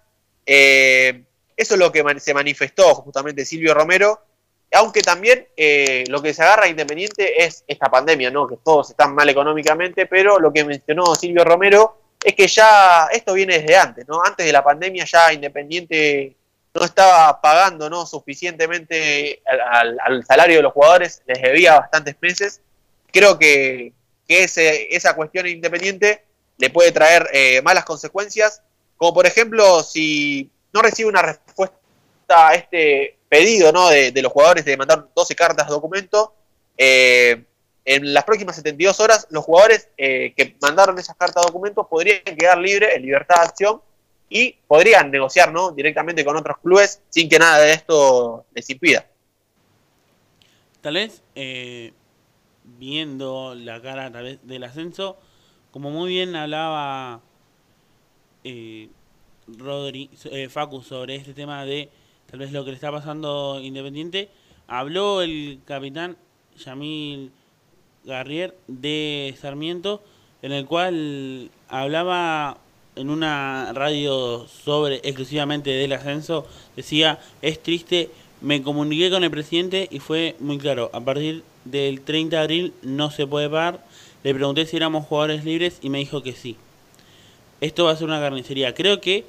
[0.46, 1.24] Eh,
[1.56, 4.20] eso es lo que se manifestó justamente Silvio Romero,
[4.72, 8.46] aunque también eh, lo que se agarra Independiente es esta pandemia, ¿no?
[8.46, 13.34] que todos están mal económicamente, pero lo que mencionó Silvio Romero es que ya esto
[13.34, 14.22] viene desde antes, ¿no?
[14.24, 16.36] antes de la pandemia ya Independiente
[16.72, 18.06] no estaba pagando ¿no?
[18.06, 22.60] suficientemente al salario de los jugadores, les debía bastantes meses.
[23.12, 23.92] Creo que,
[24.30, 26.24] que ese, esa cuestión independiente
[26.58, 28.62] le puede traer eh, malas consecuencias,
[29.00, 31.78] como por ejemplo si no recibe una respuesta
[32.28, 33.88] a este pedido ¿no?
[33.88, 36.34] de, de los jugadores de mandar 12 cartas documento,
[36.76, 37.42] eh,
[37.86, 42.20] en las próximas 72 horas los jugadores eh, que mandaron esas cartas de documento podrían
[42.38, 43.80] quedar libres en libertad de acción
[44.28, 45.70] y podrían negociar ¿no?
[45.70, 49.06] directamente con otros clubes sin que nada de esto les impida.
[50.82, 51.94] Tal vez eh,
[52.64, 55.16] viendo la cara tal vez del ascenso,
[55.70, 57.22] como muy bien hablaba
[58.44, 58.88] eh,
[59.46, 61.88] Rodri, eh, Facu sobre este tema de
[62.30, 64.28] tal vez lo que le está pasando Independiente,
[64.68, 66.16] habló el capitán
[66.64, 67.32] Yamil
[68.04, 70.02] Garrier de Sarmiento,
[70.42, 72.58] en el cual hablaba
[72.96, 76.46] en una radio sobre exclusivamente del ascenso,
[76.76, 78.10] decía, es triste,
[78.40, 82.72] me comuniqué con el presidente y fue muy claro, a partir del 30 de abril
[82.82, 83.84] no se puede pagar.
[84.22, 86.56] Le pregunté si éramos jugadores libres y me dijo que sí.
[87.60, 88.74] Esto va a ser una carnicería.
[88.74, 89.24] Creo que,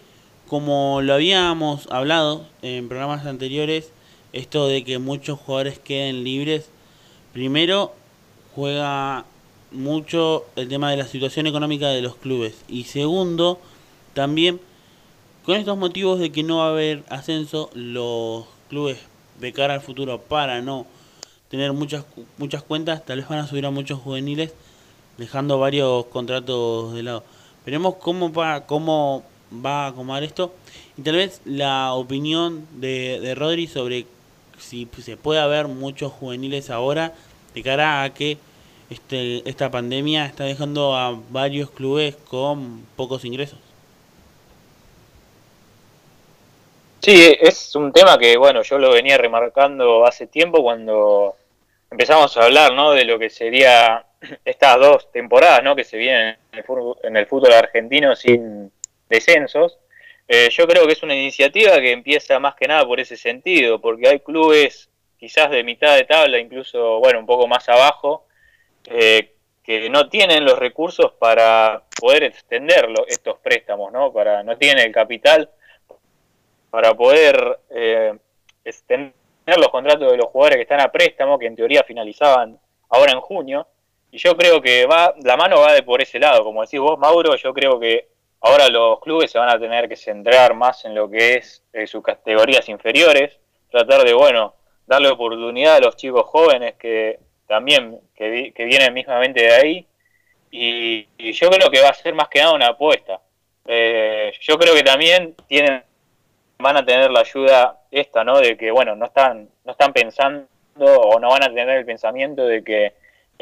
[0.48, 3.92] como lo habíamos hablado en programas anteriores,
[4.34, 6.70] esto de que muchos jugadores queden libres,
[7.34, 7.94] primero
[8.56, 9.26] juega
[9.72, 12.56] mucho el tema de la situación económica de los clubes.
[12.68, 13.60] Y segundo,
[14.14, 14.60] también
[15.44, 19.00] con estos motivos de que no va a haber ascenso, los clubes
[19.40, 20.86] de cara al futuro para no
[21.50, 22.06] tener muchas
[22.38, 24.54] muchas cuentas, tal vez van a subir a muchos juveniles,
[25.18, 27.24] dejando varios contratos de lado.
[27.66, 29.24] Veremos cómo va, cómo
[29.54, 30.54] va a acomodar esto
[30.98, 34.06] y tal vez la opinión de, de Rodri sobre
[34.58, 37.14] si se puede haber muchos juveniles ahora
[37.54, 38.38] de cara a que
[38.90, 43.60] este, esta pandemia está dejando a varios clubes con pocos ingresos.
[47.00, 51.36] Sí, es un tema que, bueno, yo lo venía remarcando hace tiempo cuando
[51.90, 52.92] empezamos a hablar, ¿no?
[52.92, 54.06] De lo que sería
[54.46, 55.76] estas dos temporadas, ¿no?
[55.76, 58.72] Que se vienen en el fútbol, en el fútbol argentino sin
[59.10, 59.78] descensos.
[60.28, 63.82] Eh, yo creo que es una iniciativa que empieza más que nada por ese sentido,
[63.82, 68.26] porque hay clubes quizás de mitad de tabla, incluso, bueno, un poco más abajo,
[68.86, 69.34] eh,
[69.64, 74.12] que no tienen los recursos para poder extender estos préstamos, ¿no?
[74.12, 75.50] Para, no tienen el capital
[76.72, 78.18] para poder eh,
[78.64, 79.14] extender
[79.58, 82.58] los contratos de los jugadores que están a préstamo, que en teoría finalizaban
[82.90, 83.68] ahora en junio.
[84.12, 86.44] Y yo creo que va la mano va de por ese lado.
[86.44, 88.10] Como decís vos, Mauro, yo creo que
[88.42, 91.88] ahora los clubes se van a tener que centrar más en lo que es eh,
[91.88, 93.40] sus categorías inferiores,
[93.70, 94.56] tratar de, bueno,
[94.86, 99.88] darle oportunidad a los chicos jóvenes que también, que, que vienen mismamente de ahí.
[100.52, 103.22] Y, yo creo que va a ser más que nada una apuesta.
[103.66, 105.84] Eh, yo creo que también tienen
[106.62, 108.40] van a tener la ayuda esta, ¿no?
[108.40, 110.48] De que, bueno, no están, no están pensando
[110.78, 112.94] o no van a tener el pensamiento de que,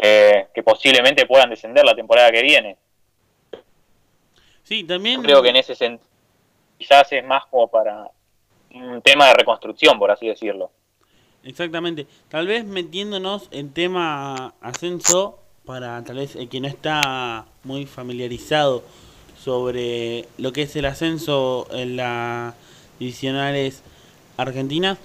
[0.01, 2.77] eh, que posiblemente puedan descender la temporada que viene.
[4.63, 5.21] Sí, también...
[5.21, 6.09] creo que en ese sentido
[6.79, 8.09] quizás es más como para
[8.73, 10.71] un tema de reconstrucción, por así decirlo.
[11.43, 12.07] Exactamente.
[12.29, 18.83] Tal vez metiéndonos en tema ascenso, para tal vez el que no está muy familiarizado
[19.37, 22.55] sobre lo que es el ascenso en la
[22.97, 23.83] divisionales
[24.37, 24.97] argentinas,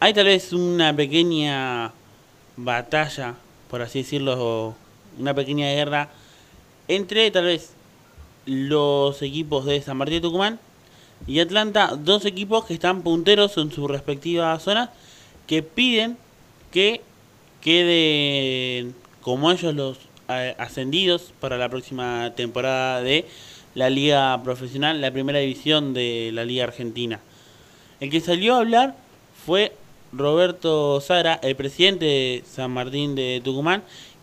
[0.00, 1.92] hay tal vez una pequeña
[2.56, 3.34] batalla,
[3.70, 4.74] por así decirlo,
[5.18, 6.10] una pequeña guerra
[6.88, 7.72] entre tal vez
[8.46, 10.60] los equipos de San Martín de Tucumán
[11.26, 14.90] y Atlanta, dos equipos que están punteros en su respectiva zona,
[15.46, 16.18] que piden
[16.70, 17.00] que
[17.60, 23.26] queden como ellos los eh, ascendidos para la próxima temporada de
[23.74, 27.20] la liga profesional, la primera división de la liga argentina.
[28.00, 28.94] El que salió a hablar
[29.46, 29.72] fue
[30.16, 33.82] Roberto Sara, el presidente de San Martín de Tucumán,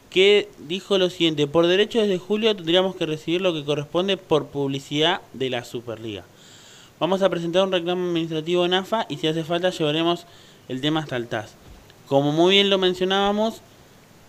[0.09, 4.47] que dijo lo siguiente, por derecho desde julio tendríamos que recibir lo que corresponde por
[4.47, 6.26] publicidad de la Superliga.
[6.99, 10.26] Vamos a presentar un reclamo administrativo en AFA y si hace falta llevaremos
[10.69, 11.55] el tema hasta el TAS.
[12.07, 13.61] Como muy bien lo mencionábamos,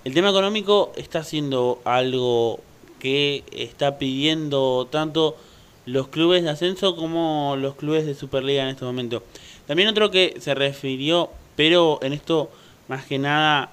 [0.05, 2.60] el tema económico está siendo algo
[2.98, 5.36] que está pidiendo tanto
[5.84, 9.22] los clubes de ascenso como los clubes de Superliga en este momento.
[9.66, 12.51] También otro que se refirió, pero en esto
[12.89, 13.70] más que nada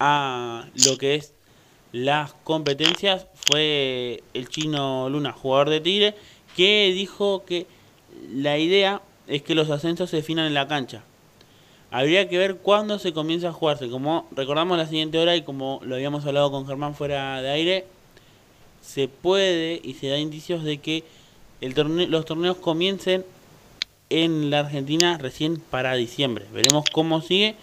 [0.00, 1.32] a lo que es
[1.92, 6.14] las competencias, fue el chino Luna, jugador de Tigre,
[6.56, 7.66] que dijo que
[8.30, 11.02] la idea es que los ascensos se definan en la cancha.
[11.90, 13.88] Habría que ver cuándo se comienza a jugarse.
[13.88, 17.86] Como recordamos la siguiente hora y como lo habíamos hablado con Germán fuera de aire,
[18.82, 21.04] se puede y se da indicios de que
[21.60, 21.74] el
[22.10, 23.24] los torneos comiencen
[24.10, 26.46] en la Argentina recién para diciembre.
[26.52, 27.56] Veremos cómo sigue.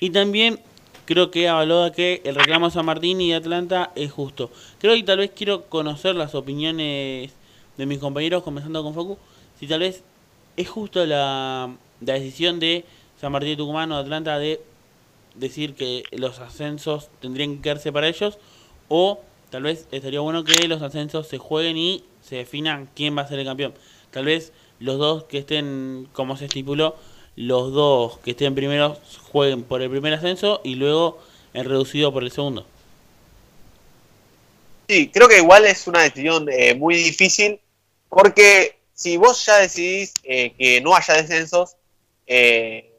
[0.00, 0.60] Y también
[1.04, 4.50] creo que avaló que el reclamo de San Martín y Atlanta es justo.
[4.78, 7.32] Creo que tal vez quiero conocer las opiniones
[7.76, 9.18] de mis compañeros, comenzando con Facu,
[9.58, 10.02] si tal vez
[10.56, 12.84] es justo la, la decisión de
[13.20, 14.60] San Martín de Tucumán o Atlanta de
[15.34, 18.38] decir que los ascensos tendrían que quedarse para ellos
[18.88, 19.20] o
[19.50, 23.28] tal vez estaría bueno que los ascensos se jueguen y se definan quién va a
[23.28, 23.74] ser el campeón.
[24.10, 26.96] Tal vez los dos que estén, como se estipuló,
[27.36, 28.98] los dos que estén primeros
[29.30, 31.20] jueguen por el primer ascenso y luego
[31.54, 32.66] el reducido por el segundo.
[34.88, 37.60] Sí, creo que igual es una decisión eh, muy difícil
[38.08, 41.76] porque si vos ya decidís eh, que no haya descensos,
[42.26, 42.98] eh,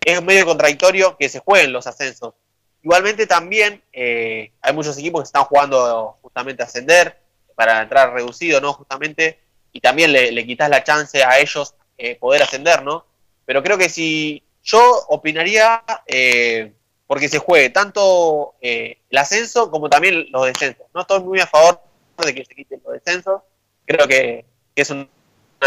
[0.00, 2.34] es medio contradictorio que se jueguen los ascensos.
[2.82, 7.20] Igualmente también eh, hay muchos equipos que están jugando justamente a ascender
[7.54, 8.72] para entrar reducido, ¿no?
[8.72, 9.40] Justamente,
[9.76, 13.04] y también le, quitas la chance a ellos eh, poder ascender, ¿no?
[13.44, 16.72] Pero creo que si yo opinaría eh,
[17.06, 20.86] porque se juegue tanto el ascenso como también los descensos.
[20.92, 21.80] No estoy muy a favor
[22.24, 23.42] de que se quiten los descensos.
[23.84, 24.44] Creo que,
[24.74, 25.08] es una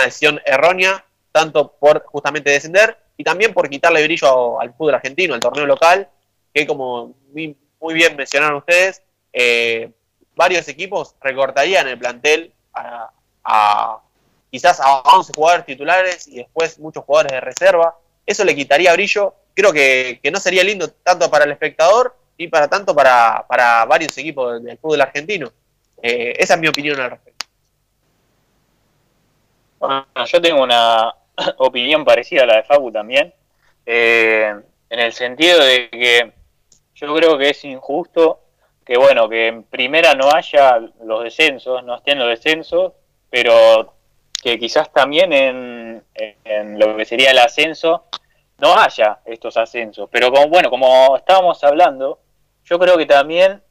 [0.03, 5.39] decisión errónea, tanto por justamente descender y también por quitarle brillo al fútbol argentino, al
[5.39, 6.09] torneo local,
[6.53, 7.55] que como muy,
[7.93, 9.01] bien mencionaron ustedes,
[9.33, 9.91] eh,
[10.35, 13.11] varios equipos recortarían el plantel a,
[14.49, 17.97] quizás a 11 jugadores titulares y después muchos jugadores de reserva.
[18.25, 19.33] Eso le quitaría brillo.
[19.53, 23.45] Creo que, no sería lindo tanto para el espectador y para tanto para,
[23.87, 25.51] varios equipos del fútbol argentino.
[26.01, 27.45] Eh, esa es mi opinión al respecto.
[29.79, 31.13] Bueno, yo tengo una
[31.57, 33.33] opinión parecida a la de Facu también,
[33.85, 34.53] eh,
[34.89, 36.33] en el sentido de que
[36.95, 38.41] yo creo que es injusto
[38.89, 42.93] que bueno, que en primera no haya los descensos, no estén los descensos,
[43.29, 43.93] pero
[44.41, 46.03] que quizás también en,
[46.79, 48.05] lo que sería el ascenso
[48.57, 50.09] no haya estos ascensos.
[50.11, 52.19] Pero como bueno, como estábamos hablando,
[52.65, 53.61] yo creo que también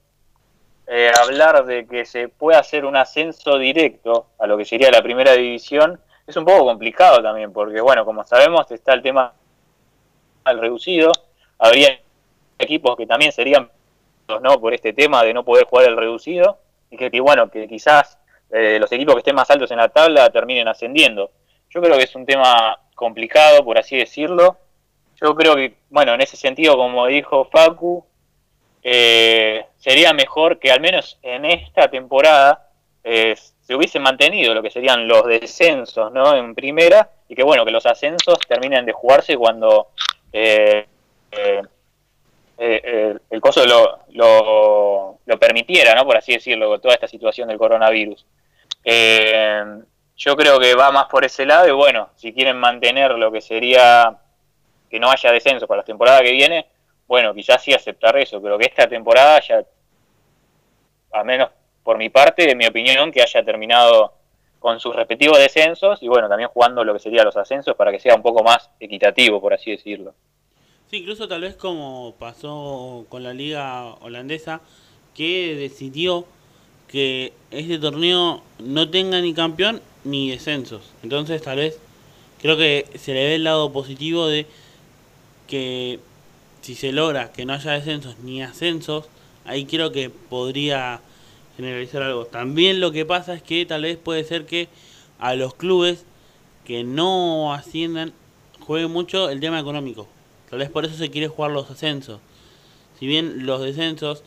[0.86, 5.02] eh, hablar de que se pueda hacer un ascenso directo a lo que sería la
[5.02, 9.32] primera división es un poco complicado también, porque bueno, como sabemos está el tema
[10.44, 11.10] del reducido,
[11.58, 11.98] habría
[12.58, 13.70] equipos que también serían
[14.28, 16.58] no por este tema de no poder jugar el reducido
[16.90, 18.18] y que, bueno, que quizás
[18.50, 21.30] eh, los equipos que estén más altos en la tabla terminen ascendiendo.
[21.70, 24.56] Yo creo que es un tema complicado, por así decirlo.
[25.20, 28.04] Yo creo que, bueno, en ese sentido, como dijo Facu,
[28.82, 32.70] eh, sería mejor que al menos en esta temporada
[33.02, 36.34] eh, se hubiese mantenido lo que serían los descensos ¿no?
[36.34, 39.88] en primera y que bueno que los ascensos terminen de jugarse cuando
[40.32, 40.86] eh,
[42.56, 46.04] el coso lo, lo, lo, permitiera, ¿no?
[46.04, 48.24] por así decirlo, toda esta situación del coronavirus.
[48.84, 53.40] Yo creo que va más por ese lado y bueno, si quieren mantener lo que
[53.40, 54.18] sería
[54.90, 56.66] que no haya descenso para la temporada que viene,
[57.06, 59.62] bueno, quizás sí aceptar eso, pero que esta temporada ya,
[61.12, 61.50] al menos
[61.82, 64.12] por mi parte, en mi opinión, que haya terminado
[64.58, 68.00] con sus respectivos descensos y bueno, también jugando lo que serían los ascensos para que
[68.00, 70.14] sea un poco más equitativo, por así decirlo.
[70.90, 74.60] Sí, incluso tal vez como pasó con la liga holandesa,
[75.14, 76.26] que decidió
[76.88, 80.82] que este torneo no tenga ni campeón ni descensos.
[81.02, 81.78] Entonces tal vez
[82.40, 84.46] creo que se le ve el lado positivo de
[85.46, 86.00] que
[86.62, 89.06] si se logra que no haya descensos ni ascensos,
[89.44, 91.00] ahí creo que podría
[91.56, 92.26] generalizar algo.
[92.26, 94.68] También lo que pasa es que tal vez puede ser que
[95.18, 96.04] a los clubes
[96.64, 98.12] que no asciendan
[98.60, 100.06] juegue mucho el tema económico.
[100.50, 102.20] Tal vez por eso se quiere jugar los ascensos.
[102.98, 104.22] Si bien los descensos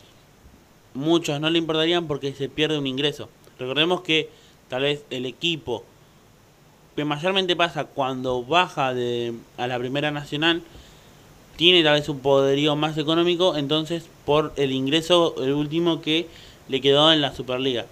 [0.94, 3.28] muchos no le importarían porque se pierde un ingreso.
[3.58, 4.28] Recordemos que
[4.68, 5.84] tal vez el equipo
[6.96, 10.62] que mayormente pasa cuando baja de, a la primera nacional
[11.56, 16.26] tiene tal vez un poderío más económico, entonces por el ingreso, el último que
[16.68, 17.86] le quedó en la Superliga.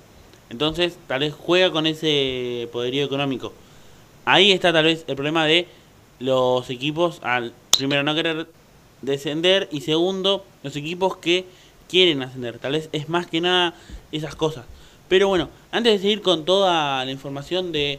[0.48, 3.52] Entonces tal vez juega con ese poderío económico.
[4.24, 5.68] Ahí está tal vez el problema de
[6.18, 8.46] los equipos al primero no querer
[9.02, 11.46] descender y segundo los equipos que
[11.90, 12.58] quieren ascender.
[12.58, 13.74] Tal vez es más que nada
[14.12, 14.64] esas cosas.
[15.08, 17.98] Pero bueno, antes de seguir con toda la información de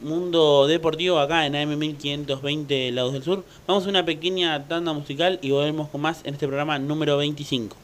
[0.00, 3.44] Mundo Deportivo acá en AM 1520 Lados del Sur.
[3.66, 7.76] Vamos a una pequeña tanda musical y volvemos con más en este programa número 25.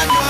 [0.00, 0.29] años.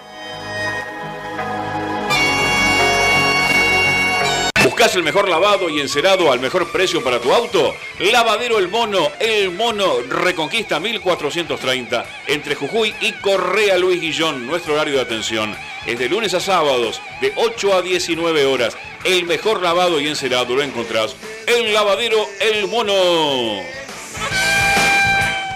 [4.81, 7.75] ¿Buscas el mejor lavado y encerado al mejor precio para tu auto?
[7.99, 14.47] Lavadero El Mono, El Mono Reconquista 1430, entre Jujuy y Correa Luis Guillón.
[14.47, 15.55] Nuestro horario de atención
[15.85, 18.75] es de lunes a sábados, de 8 a 19 horas.
[19.03, 23.61] El mejor lavado y encerado lo encontrás en Lavadero El Mono.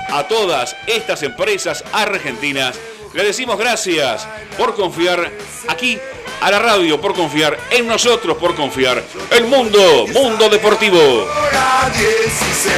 [0.10, 2.80] A todas estas empresas argentinas
[3.16, 4.28] le decimos gracias
[4.58, 5.32] por confiar
[5.70, 5.98] aquí
[6.42, 9.02] a la radio, por confiar en nosotros, por confiar
[9.32, 11.00] el mundo, mundo deportivo.
[11.00, 12.74] Hora 16.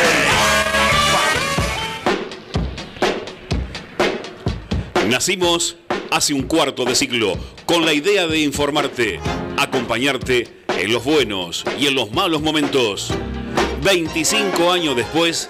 [5.09, 5.77] Nacimos
[6.11, 7.35] hace un cuarto de siglo
[7.65, 9.19] con la idea de informarte,
[9.57, 10.47] acompañarte
[10.77, 13.11] en los buenos y en los malos momentos.
[13.81, 15.49] 25 años después,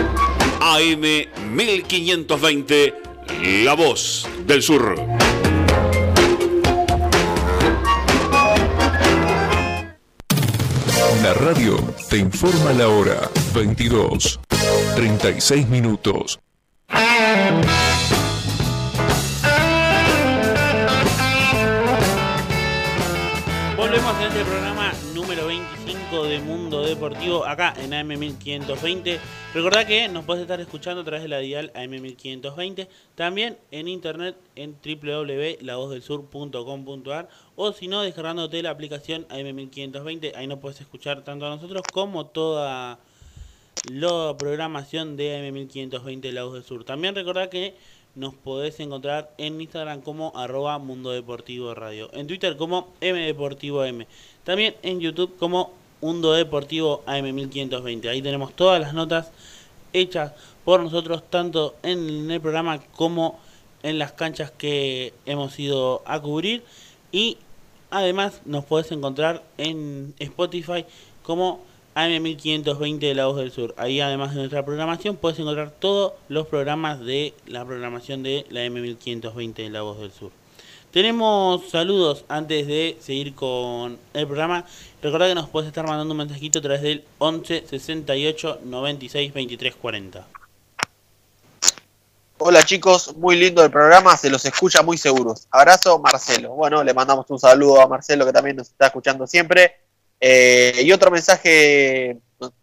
[0.73, 1.01] AM
[1.53, 2.93] 1520
[3.65, 4.95] La Voz del Sur.
[11.21, 11.77] La radio
[12.09, 14.39] te informa la hora 22,
[14.95, 16.39] 36 minutos.
[23.75, 24.60] Volvemos en este programa número 25
[26.31, 29.19] de Mundo Deportivo acá en AM1520.
[29.53, 34.37] Recordá que nos puedes estar escuchando a través de la dial AM1520, también en internet
[34.55, 37.27] en www.lavozdelsur.com.ar
[37.57, 42.27] o si no descargándote la aplicación AM1520, ahí nos puedes escuchar tanto a nosotros como
[42.27, 42.97] toda
[43.89, 46.85] la programación de AM1520 La Voz del Sur.
[46.85, 47.75] También recordá que
[48.15, 54.07] nos podés encontrar en Instagram como arroba Mundo Deportivo Radio, en Twitter como Deportivo M,
[54.45, 58.09] también en YouTube como Mundo Deportivo AM1520.
[58.09, 59.31] Ahí tenemos todas las notas
[59.93, 60.33] hechas
[60.65, 63.39] por nosotros, tanto en el programa como
[63.83, 66.63] en las canchas que hemos ido a cubrir.
[67.11, 67.37] Y
[67.89, 70.85] además nos podés encontrar en Spotify
[71.23, 71.61] como
[71.95, 73.75] AM1520 de La Voz del Sur.
[73.77, 78.65] Ahí además de nuestra programación puedes encontrar todos los programas de la programación de la
[78.65, 80.40] M1520 de La Voz del Sur.
[80.91, 84.65] Tenemos saludos antes de seguir con el programa.
[85.01, 89.75] Recordad que nos puedes estar mandando un mensajito a través del 11 68 96 23
[89.75, 90.27] 40.
[92.39, 95.47] Hola chicos, muy lindo el programa, se los escucha muy seguros.
[95.49, 96.55] Abrazo, Marcelo.
[96.55, 99.77] Bueno, le mandamos un saludo a Marcelo que también nos está escuchando siempre.
[100.19, 102.17] Eh, y otro mensaje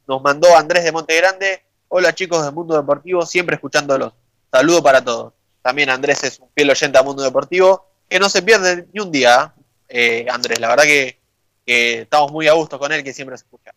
[0.07, 1.63] nos mandó Andrés de Monte Grande.
[1.89, 4.13] Hola chicos del Mundo Deportivo, siempre escuchándolos.
[4.53, 5.33] Saludo para todos.
[5.63, 9.10] También Andrés es un fiel oyente a Mundo Deportivo, que no se pierde ni un
[9.12, 9.55] día,
[9.89, 10.59] eh, Andrés.
[10.60, 11.18] La verdad que,
[11.66, 13.72] que estamos muy a gusto con él, que siempre se escucha.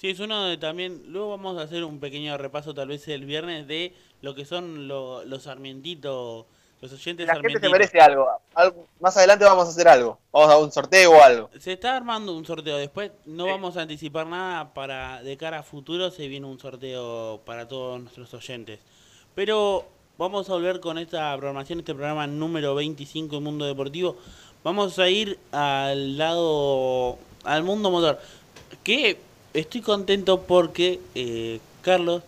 [0.00, 1.02] Sí, es uno de también.
[1.06, 4.88] Luego vamos a hacer un pequeño repaso, tal vez el viernes, de lo que son
[4.88, 6.46] lo- los sarmientitos,
[6.82, 7.72] los oyentes La gente se sarmientitos.
[7.72, 8.28] merece algo.
[8.54, 10.18] Algo- Más adelante vamos a hacer algo.
[10.32, 11.50] Vamos a dar un sorteo o algo.
[11.58, 15.62] Se está armando un sorteo después, no vamos a anticipar nada para de cara a
[15.62, 18.80] futuro se viene un sorteo para todos nuestros oyentes.
[19.34, 19.86] Pero
[20.18, 24.16] vamos a volver con esta programación, este programa número 25 de Mundo Deportivo.
[24.64, 28.18] Vamos a ir al lado al mundo motor,
[28.82, 29.18] que
[29.52, 32.22] estoy contento porque eh, Carlos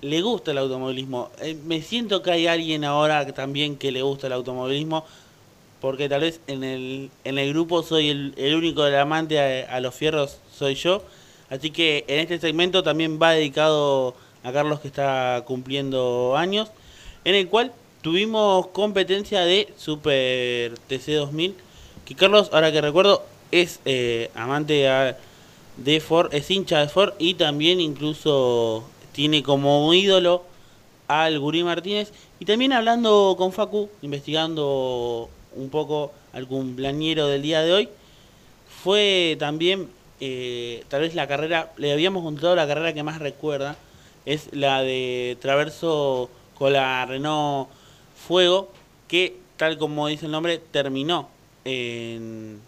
[0.00, 1.30] le gusta el automovilismo.
[1.40, 5.04] Eh, me siento que hay alguien ahora también que le gusta el automovilismo
[5.80, 9.94] porque tal vez en el, en el grupo soy el, único del amante a los
[9.94, 11.02] fierros, soy yo.
[11.48, 16.70] Así que en este segmento también va dedicado a Carlos que está cumpliendo años,
[17.24, 17.72] en el cual
[18.02, 21.54] tuvimos competencia de Super TC 2000,
[22.04, 24.88] que Carlos, ahora que recuerdo, es eh, amante
[25.76, 30.44] de Ford, es hincha de Ford y también incluso tiene como ídolo
[31.08, 32.12] al Gurí Martínez.
[32.38, 37.88] Y también hablando con Facu, investigando un poco al cumpleañero del día de hoy,
[38.82, 39.88] fue también
[40.20, 43.76] eh, tal vez la carrera, le habíamos contado la carrera que más recuerda,
[44.26, 46.30] es la de Traverso
[46.60, 47.70] con la Renault
[48.14, 48.68] Fuego,
[49.08, 51.30] que tal como dice el nombre, terminó
[51.64, 52.60] en,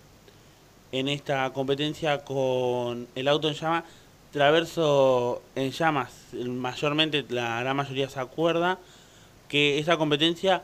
[0.92, 3.84] en esta competencia con el auto en llama.
[4.32, 8.78] Traverso en llamas, mayormente la gran mayoría se acuerda
[9.46, 10.62] que esa competencia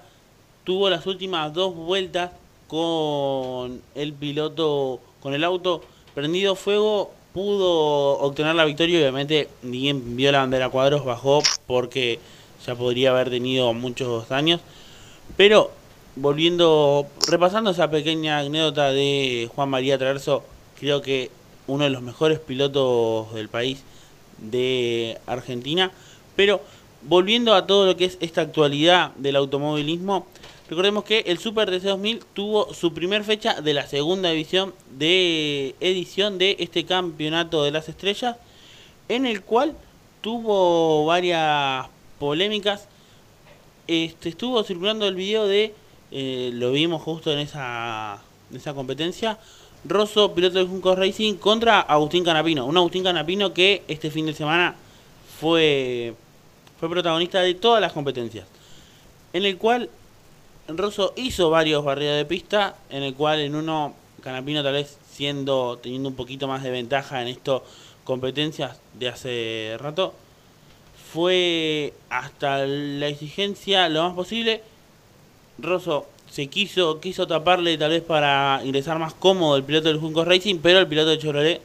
[0.65, 2.31] tuvo las últimas dos vueltas
[2.67, 5.83] con el piloto, con el auto
[6.15, 12.21] prendido fuego, pudo obtener la victoria obviamente bien vio la bandera cuadros, bajó porque
[12.67, 14.61] ya podría haber tenido muchos daños.
[15.37, 15.71] Pero
[16.17, 20.45] volviendo, repasando esa pequeña anécdota de Juan María Traverso,
[20.79, 21.31] creo que
[21.67, 23.83] uno de los mejores pilotos del país
[24.39, 25.93] de Argentina.
[26.37, 26.61] Pero
[27.03, 30.27] volviendo a todo lo que es esta actualidad del automovilismo,
[30.69, 35.75] recordemos que el Super TC 2000 tuvo su primer fecha de la segunda división de
[35.81, 38.37] edición de este campeonato de las estrellas,
[39.09, 39.75] en el cual
[40.21, 41.87] tuvo varias
[42.19, 42.89] polémicas.
[43.87, 45.75] Este, estuvo circulando el video de,
[46.11, 48.21] eh, lo vimos justo en esa,
[48.51, 49.39] en esa competencia,
[49.85, 52.67] Rosso, piloto de Junco Racing, contra Agustín Canapino.
[52.67, 54.75] Un Agustín Canapino que este fin de semana
[55.41, 56.15] fue,
[56.81, 58.47] fue protagonista de todas las competencias.
[59.33, 59.89] En el cual
[60.69, 65.79] Rosso hizo varios barridos de pista, en el cual en uno Canapino tal vez siendo,
[65.79, 67.63] teniendo un poquito más de ventaja en estas
[68.05, 70.15] competencias de hace rato,
[71.13, 74.63] fue hasta la exigencia lo más posible.
[75.59, 80.25] Rosso se quiso, quiso taparle tal vez para ingresar más cómodo el piloto del Junco
[80.25, 81.61] Racing, pero el piloto de Chevrolet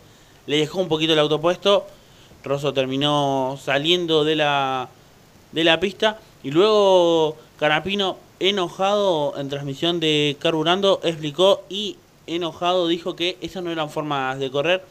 [0.47, 1.85] le dejó un poquito el autopuesto.
[2.43, 4.89] Rosso terminó saliendo de la,
[5.51, 11.97] de la pista y luego Canapino, enojado en transmisión de Carburando, explicó y
[12.27, 14.83] enojado dijo que esas no eran formas de correr.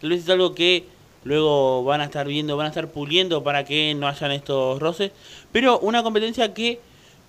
[0.00, 0.86] Tal vez es algo que
[1.24, 5.12] luego van a estar viendo, van a estar puliendo para que no hayan estos roces.
[5.52, 6.80] Pero una competencia que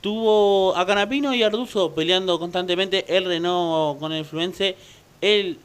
[0.01, 4.75] tuvo a Canapino y Arduzo peleando constantemente, el Renault con el Fluence,
[5.21, 5.57] el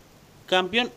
[0.47, 0.90] campeón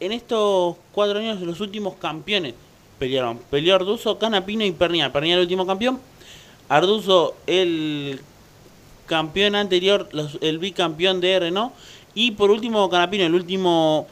[0.00, 2.54] en estos cuatro años los últimos campeones
[2.98, 3.38] pelearon.
[3.50, 5.12] Peleó Arduzo, Canapino y Pernia.
[5.12, 6.00] Pernia el último campeón.
[6.68, 8.20] Arduzo el
[9.06, 10.08] campeón anterior,
[10.40, 11.72] el bicampeón de Renault.
[12.14, 14.06] Y por último Canapino, el último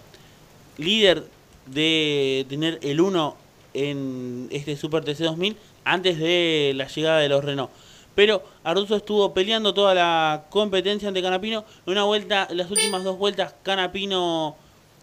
[0.79, 1.25] líder
[1.67, 3.37] de tener el 1
[3.75, 7.71] en este Super TC 2000 antes de la llegada de los Renault.
[8.15, 11.65] Pero Arduzo estuvo peleando toda la competencia ante Canapino.
[11.87, 14.57] Una vuelta, las últimas dos vueltas, Canapino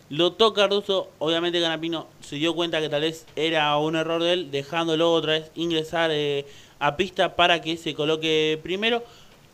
[0.09, 1.09] lo toca Arduzo.
[1.17, 5.33] Obviamente Canapino se dio cuenta que tal vez era un error de él, dejándolo otra
[5.33, 6.45] vez ingresar eh,
[6.77, 9.03] a pista para que se coloque primero.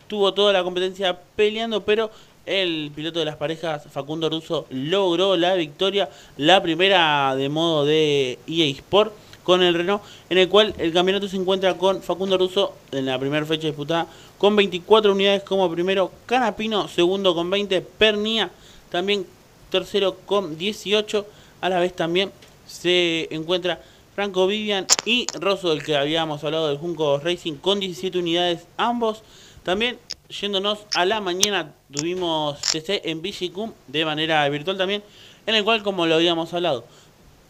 [0.07, 2.11] Tuvo toda la competencia peleando, pero
[2.45, 8.39] el piloto de las parejas, Facundo Russo, logró la victoria, la primera de modo de
[8.47, 9.13] EA Sport
[9.43, 13.19] con el Renault, en el cual el campeonato se encuentra con Facundo Russo en la
[13.19, 14.07] primera fecha disputada
[14.37, 18.51] con 24 unidades como primero, Canapino segundo con 20, Pernia
[18.89, 19.25] también
[19.69, 21.27] tercero con 18,
[21.61, 22.31] a la vez también
[22.67, 23.81] se encuentra
[24.15, 29.23] Franco Vivian y Rosso, del que habíamos hablado del Junco Racing, con 17 unidades ambos.
[29.63, 29.97] También
[30.29, 35.03] yéndonos a la mañana tuvimos CC en Vigicum de manera virtual también,
[35.47, 36.85] en el cual como lo habíamos hablado,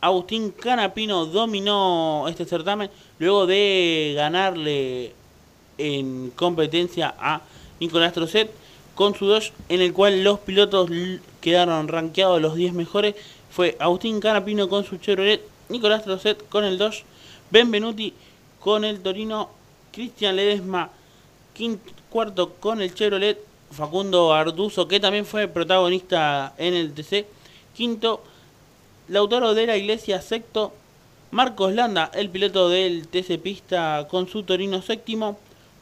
[0.01, 5.13] Agustín Canapino dominó este certamen luego de ganarle
[5.77, 7.41] en competencia a
[7.80, 8.51] Nicolás Trocet
[8.93, 10.89] con su Dodge, en el cual los pilotos
[11.41, 13.15] quedaron rankeados los 10 mejores.
[13.49, 17.03] Fue Agustín Canapino con su Chevrolet, Nicolás Trocet con el Dodge,
[17.49, 18.13] Benvenuti
[18.59, 19.49] con el Torino,
[19.91, 20.91] Cristian Ledesma
[21.53, 23.39] quinto, cuarto con el Chevrolet,
[23.71, 27.25] Facundo Arduzo, que también fue protagonista en el TC,
[27.75, 28.23] quinto,
[29.07, 30.73] Lautaro de la Iglesia, sexto,
[31.31, 34.81] Marcos Landa, el piloto del TC Pista con su Torino.
[34.81, 35.37] Séptimo,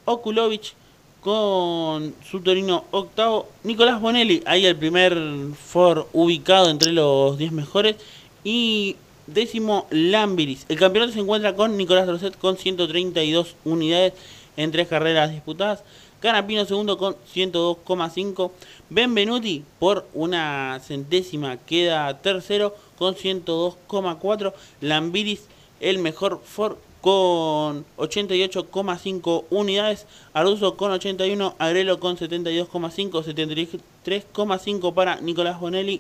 [0.06, 0.74] Okulovich
[1.22, 2.86] con su Torino.
[2.92, 5.18] Octavo, Nicolás Bonelli, ahí el primer
[5.56, 7.96] Ford ubicado entre los 10 mejores,
[8.44, 8.98] y
[9.28, 10.66] décimo Lambiris.
[10.70, 14.14] El campeonato se encuentra con Nicolás Roset con 132 unidades
[14.58, 15.84] en tres carreras disputadas.
[16.24, 18.52] Canapino segundo con 102,5.
[18.90, 24.54] Benvenuti por una centésima queda tercero con 102,4.
[24.80, 25.42] Lambiris
[25.82, 30.06] el mejor Ford con 88,5 unidades.
[30.32, 31.56] Aruso con 81.
[31.60, 33.84] Agrelo con 72,5.
[34.06, 36.00] 73,5 para Nicolás Bonelli.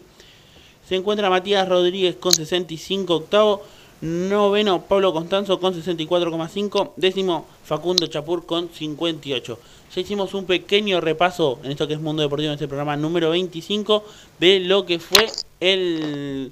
[0.87, 3.63] Se encuentra Matías Rodríguez con 65 octavo.
[4.03, 6.91] Noveno, Pablo Constanzo con 64,5.
[6.97, 9.59] Décimo, Facundo Chapur con 58.
[9.95, 13.29] Ya hicimos un pequeño repaso en esto que es Mundo Deportivo, en este programa número
[13.29, 14.03] 25,
[14.41, 15.25] de lo que fue
[15.61, 16.51] el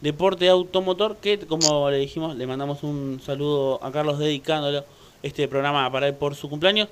[0.00, 4.84] deporte automotor, que como le dijimos, le mandamos un saludo a Carlos dedicándolo
[5.24, 6.88] este programa para él por su cumpleaños.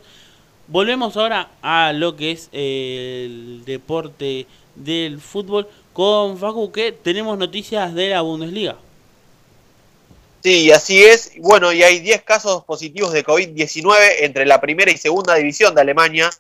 [0.66, 7.94] Volvemos ahora a lo que es el deporte del fútbol con Facu, que tenemos noticias
[7.94, 8.78] de la Bundesliga.
[10.47, 11.32] Sí, así es.
[11.39, 15.81] Bueno, y hay 10 casos positivos de COVID-19 entre la primera y segunda división de
[15.81, 16.31] Alemania.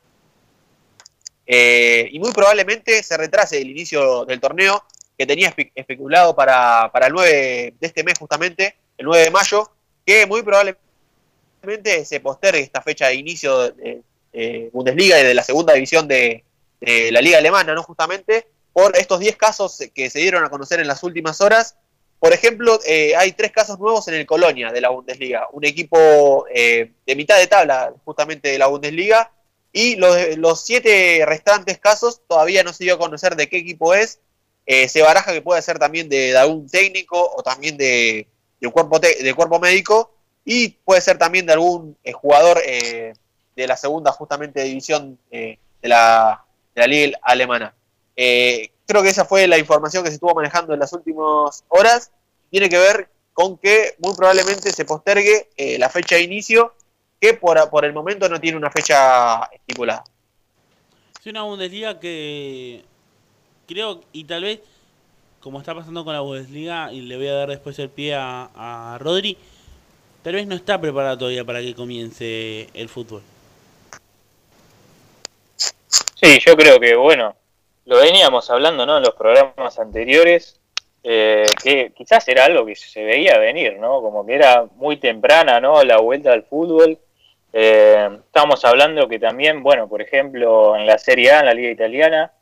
[1.44, 4.84] Eh, y muy probablemente se retrase el inicio del torneo
[5.18, 9.72] que tenía especulado para, para el 9 de este mes justamente, el 9 de mayo,
[10.06, 15.72] que muy probablemente se postergue esta fecha de inicio de, Bundesliga y de la segunda
[15.72, 16.44] división de,
[16.80, 17.82] de, la liga alemana, ¿no?
[17.82, 21.74] Justamente por estos 10 casos que se dieron a conocer en las últimas horas
[22.18, 26.46] por ejemplo, eh, hay tres casos nuevos en el Colonia de la Bundesliga, un equipo
[26.52, 29.30] eh, de mitad de tabla justamente de la Bundesliga,
[29.72, 33.92] y los, los, siete restantes casos todavía no se dio a conocer de qué equipo
[33.92, 34.20] es.
[34.64, 38.26] Eh, se baraja que puede ser también de, algún técnico o también de,
[38.60, 40.14] de, cuerpo, de cuerpo médico,
[40.44, 46.44] y puede ser también de algún jugador de la segunda justamente división de la,
[46.74, 47.74] de, la, liga alemana
[48.86, 52.10] creo que esa fue la información que se estuvo manejando en las últimas horas.
[52.50, 56.74] Tiene que ver con que muy probablemente se postergue eh, la fecha de inicio,
[57.20, 60.04] que por, por el momento no tiene una fecha estipulada.
[61.20, 62.84] Es una Bundesliga que
[63.66, 64.60] creo, y tal vez,
[65.40, 68.50] como está pasando con la Bundesliga, y le voy a dar después el pie a,
[68.54, 69.36] a Rodri,
[70.22, 73.22] tal vez no está preparada todavía para que comience el fútbol.
[75.88, 77.36] Sí, yo creo que, bueno,
[77.86, 78.98] lo veníamos hablando ¿no?
[78.98, 80.60] en los programas anteriores,
[81.04, 84.02] eh, que quizás era algo que se veía venir, ¿no?
[84.02, 85.82] Como que era muy temprana, ¿no?
[85.84, 86.98] La vuelta al fútbol.
[87.52, 91.70] Eh, estamos hablando que también, bueno, por ejemplo, en la Serie A, en la Liga
[91.70, 92.32] Italiana,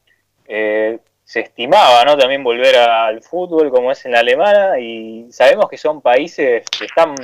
[0.48, 2.16] eh, se estimaba, ¿no?
[2.16, 6.86] También volver al fútbol como es en la alemana y sabemos que son países que
[6.86, 7.14] están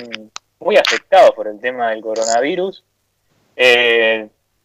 [0.58, 2.84] muy afectados por el tema del coronavirus.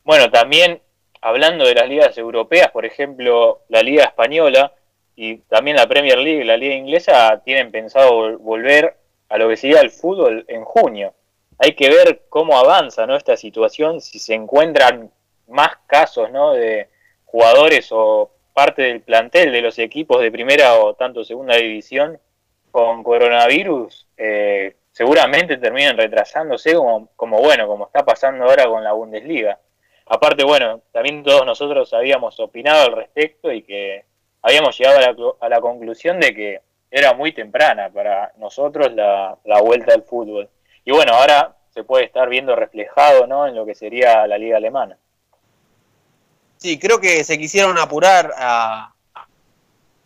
[0.03, 0.81] bueno, también
[1.25, 4.71] hablando de las ligas europeas, por ejemplo, la Liga Española,
[5.15, 8.95] y también la Premier League la Liga Inglesa tienen pensado volver
[9.29, 11.15] a lo que sería el fútbol en junio.
[11.57, 13.15] Hay que ver cómo avanza ¿no?
[13.15, 15.09] esta situación, si se encuentran
[15.47, 16.53] más casos ¿no?
[16.53, 16.89] de
[17.25, 22.19] jugadores o parte del plantel de los equipos de primera o tanto segunda división
[22.69, 28.91] con coronavirus, eh, seguramente terminen retrasándose como, como bueno, como está pasando ahora con la
[28.91, 29.57] Bundesliga.
[30.07, 34.05] Aparte, bueno, también todos nosotros habíamos opinado al respecto y que
[34.41, 36.61] habíamos llegado a la, conclusión de que
[36.91, 40.47] era muy temprana para nosotros la, vuelta al fútbol.
[40.83, 43.47] Y bueno, ahora se puede estar viendo reflejado ¿no?
[43.47, 44.97] en lo que sería la liga alemana.
[46.57, 48.93] Sí, creo que se quisieron apurar a,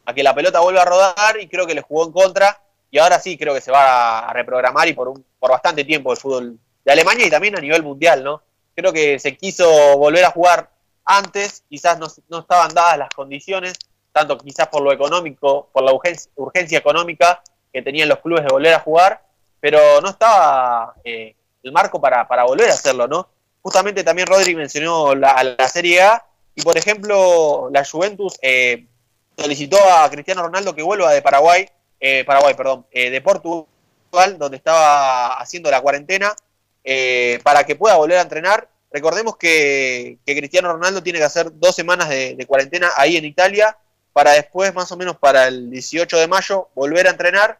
[0.05, 2.61] a que la pelota vuelva a rodar y creo que le jugó en contra.
[2.89, 6.11] Y ahora sí creo que se va a reprogramar y por, un, por bastante tiempo
[6.11, 8.41] el fútbol de Alemania y también a nivel mundial, ¿no?
[8.79, 10.71] Creo que se quiso volver a jugar
[11.05, 13.77] antes, quizás no, no estaban dadas las condiciones
[14.11, 17.41] tanto quizás por lo económico, por la urgencia, económica
[17.71, 19.23] que tenían los clubes de volver a jugar,
[19.59, 23.27] pero no estaba eh, el marco para, volver a hacerlo, ¿no?
[23.61, 26.25] Justamente también Rodri mencionó la, la Serie A
[26.55, 28.87] y, por ejemplo, la Juventus eh,
[29.37, 31.69] solicitó a Cristiano Ronaldo que vuelva de Paraguay,
[31.99, 36.33] eh, Paraguay, perdón, de Portugal, donde estaba haciendo la cuarentena,
[37.43, 38.69] para que pueda volver a entrenar.
[38.91, 43.77] Recordemos que, Cristiano Ronaldo tiene que hacer dos semanas de cuarentena ahí en Italia
[44.13, 47.59] para después, más o menos para el 18 de mayo, volver a entrenar,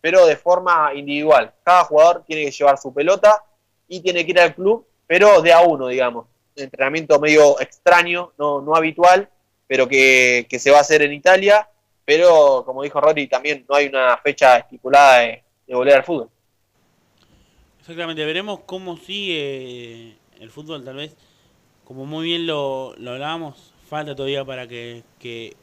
[0.00, 1.52] pero de forma individual.
[1.62, 3.44] Cada jugador tiene que llevar su pelota
[3.86, 6.26] y tiene que ir al club, pero de a uno, digamos.
[6.56, 9.28] Entrenamiento medio extraño, no, no habitual,
[9.66, 11.68] pero que, se va a hacer en Italia.
[12.04, 16.28] Pero, como dijo Rory, también no hay una fecha estipulada de, volver al fútbol.
[17.90, 21.16] Exactamente, veremos cómo sigue el fútbol, tal vez,
[21.84, 25.02] como muy bien lo, lo hablábamos falta todavía para que,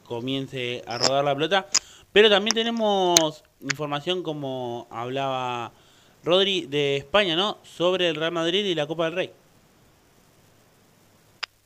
[0.04, 1.68] comience a rodar la pelota.
[2.12, 5.72] Pero también tenemos información, como hablaba
[6.26, 7.60] Rodri, de España, ¿no?
[7.64, 9.32] Sobre el Real Madrid y la Copa del Rey.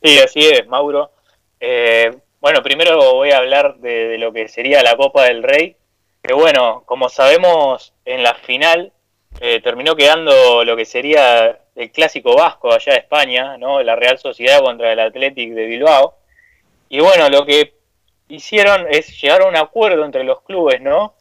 [0.04, 1.12] Sí, así es, Mauro.
[1.60, 5.76] Eh, bueno, primero voy a hablar de, lo que sería la Copa del Rey.
[6.22, 8.94] Que bueno, como sabemos, en la final
[9.40, 13.82] eh, terminó quedando lo que sería el clásico vasco allá de España, ¿no?
[13.82, 16.16] La Real Sociedad contra el Athletic de Bilbao.
[16.90, 17.74] Y bueno, lo que
[18.28, 21.16] hicieron es llegar a un acuerdo entre los clubes, ¿no?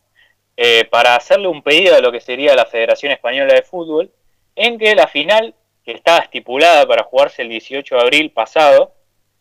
[0.57, 4.11] Eh, para hacerle un pedido a lo que sería la Federación Española de Fútbol,
[4.57, 5.55] en que la final,
[5.85, 8.93] que estaba estipulada para jugarse el 18 de abril pasado,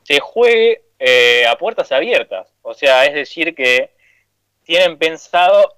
[0.04, 2.48] se juegue eh, a puertas abiertas.
[2.62, 3.92] O sea, es decir, que
[4.64, 5.76] tienen pensado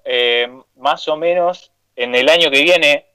[0.75, 1.71] más o menos
[2.03, 3.05] en el año que viene,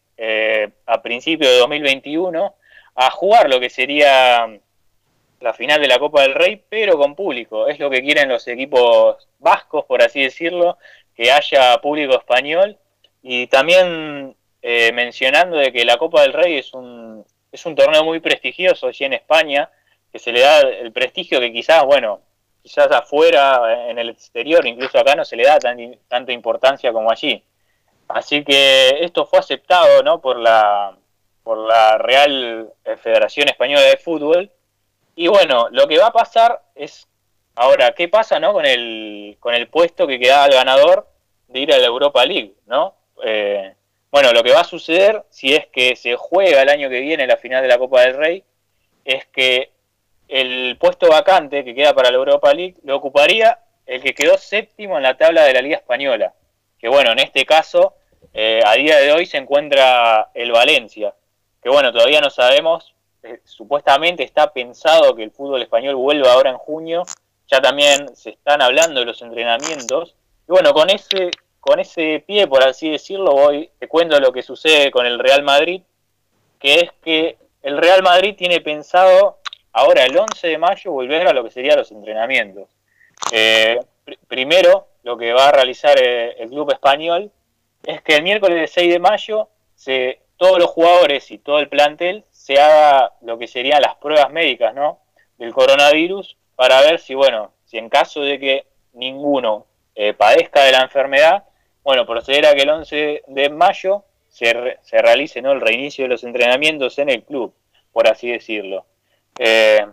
[0.86, 2.54] a principios de 2021,
[2.94, 4.48] a jugar lo que sería
[5.40, 7.68] la final de la Copa del Rey, pero con público.
[7.68, 10.78] Es lo que quieren los equipos vascos, por así decirlo,
[11.14, 12.78] que haya público español.
[13.22, 18.04] Y también eh, mencionando de que la Copa del Rey es un, es un torneo
[18.04, 19.70] muy prestigioso allí en España,
[20.12, 22.20] que se le da el prestigio que quizás, bueno,
[22.62, 27.10] quizás afuera, en el exterior, incluso acá no se le da tan, tanta importancia como
[27.10, 27.42] allí.
[28.08, 30.20] Así que esto fue aceptado ¿no?
[30.20, 30.96] por, la,
[31.42, 32.72] por la Real
[33.02, 34.50] Federación Española de Fútbol
[35.16, 37.08] y bueno, lo que va a pasar es,
[37.54, 41.08] ahora, ¿qué pasa no con el, con el puesto que queda al ganador
[41.48, 42.52] de ir a la Europa League?
[42.66, 42.94] ¿no?
[43.24, 43.74] Eh,
[44.10, 47.26] bueno, lo que va a suceder, si es que se juega el año que viene
[47.26, 48.44] la final de la Copa del Rey,
[49.06, 49.70] es que
[50.28, 54.98] el puesto vacante que queda para la Europa League lo ocuparía el que quedó séptimo
[54.98, 56.34] en la tabla de la Liga Española.
[56.78, 57.94] Que bueno, en este caso,
[58.32, 61.14] eh, a día de hoy se encuentra el Valencia.
[61.62, 62.96] Que bueno, todavía no sabemos
[63.26, 67.02] eh, supuestamente está pensado que el fútbol español vuelva ahora en junio,
[67.48, 70.14] ya también se están hablando de los entrenamientos.
[70.48, 74.42] Y bueno, con ese, con ese pie, por así decirlo, voy, te cuento lo que
[74.42, 75.82] sucede con el Real Madrid,
[76.60, 79.38] que es que el Real Madrid tiene pensado
[79.72, 82.68] ahora el 11 de mayo volver a lo que serían los entrenamientos.
[83.32, 83.80] Eh,
[84.28, 87.30] primero, lo que va a realizar eh, el club español
[87.84, 92.24] es que el miércoles 6 de mayo se todos los jugadores y todo el plantel
[92.32, 94.98] se haga lo que serían las pruebas médicas, ¿no?
[95.38, 100.72] Del coronavirus para ver si, bueno, si en caso de que ninguno eh, padezca de
[100.72, 101.44] la enfermedad,
[101.84, 105.52] bueno, proceder a que el 11 de mayo se, se realice ¿no?
[105.52, 107.54] el reinicio de los entrenamientos en el club,
[107.92, 108.86] por así decirlo.
[109.38, 109.86] Eh,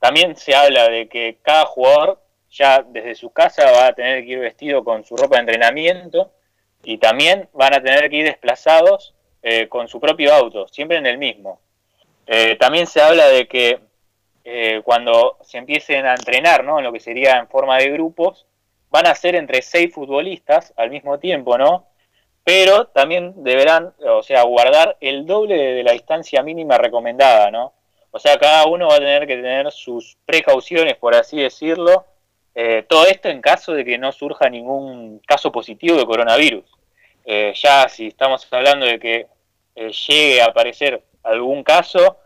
[0.00, 2.25] también se habla de que cada jugador
[2.56, 6.32] ya desde su casa va a tener que ir vestido con su ropa de entrenamiento
[6.82, 11.06] y también van a tener que ir desplazados eh, con su propio auto, siempre en
[11.06, 11.60] el mismo.
[12.26, 13.78] Eh, también se habla de que
[14.44, 16.78] eh, cuando se empiecen a entrenar, ¿no?
[16.78, 18.46] En lo que sería en forma de grupos,
[18.90, 21.86] van a ser entre seis futbolistas al mismo tiempo, ¿no?
[22.44, 27.72] Pero también deberán, o sea, guardar el doble de la distancia mínima recomendada, ¿no?
[28.12, 32.06] O sea, cada uno va a tener que tener sus precauciones, por así decirlo.
[32.58, 36.64] Eh, todo esto en caso de que no surja ningún caso positivo de coronavirus.
[37.26, 39.26] Eh, ya si estamos hablando de que
[39.74, 42.16] eh, llegue a aparecer algún caso,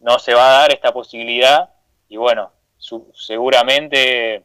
[0.00, 1.68] no se va a dar esta posibilidad
[2.08, 2.50] y bueno,
[3.14, 4.42] seguramente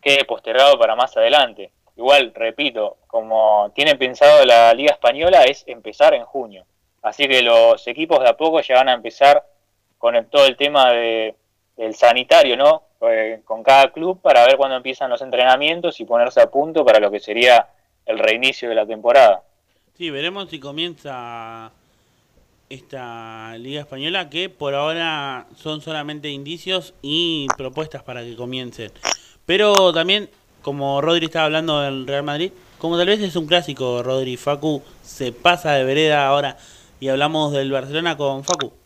[0.00, 1.70] quede postergado para más adelante.
[1.94, 6.64] Igual, repito, como tiene pensado la Liga Española es empezar en junio.
[7.02, 9.44] Así que los equipos de a poco ya van a empezar
[9.98, 11.36] con todo el tema de,
[11.76, 12.89] del sanitario, ¿no?
[13.02, 17.00] Eh, con cada club para ver cuándo empiezan los entrenamientos y ponerse a punto para
[17.00, 17.68] lo que sería
[18.04, 19.42] el reinicio de la temporada.
[19.96, 21.72] Sí, veremos si comienza
[22.68, 28.92] esta Liga Española, que por ahora son solamente indicios y propuestas para que comiencen.
[29.46, 30.28] Pero también,
[30.60, 34.82] como Rodri estaba hablando del Real Madrid, como tal vez es un clásico, Rodri Facu
[35.02, 36.58] se pasa de vereda ahora
[37.00, 38.79] y hablamos del Barcelona con Facu.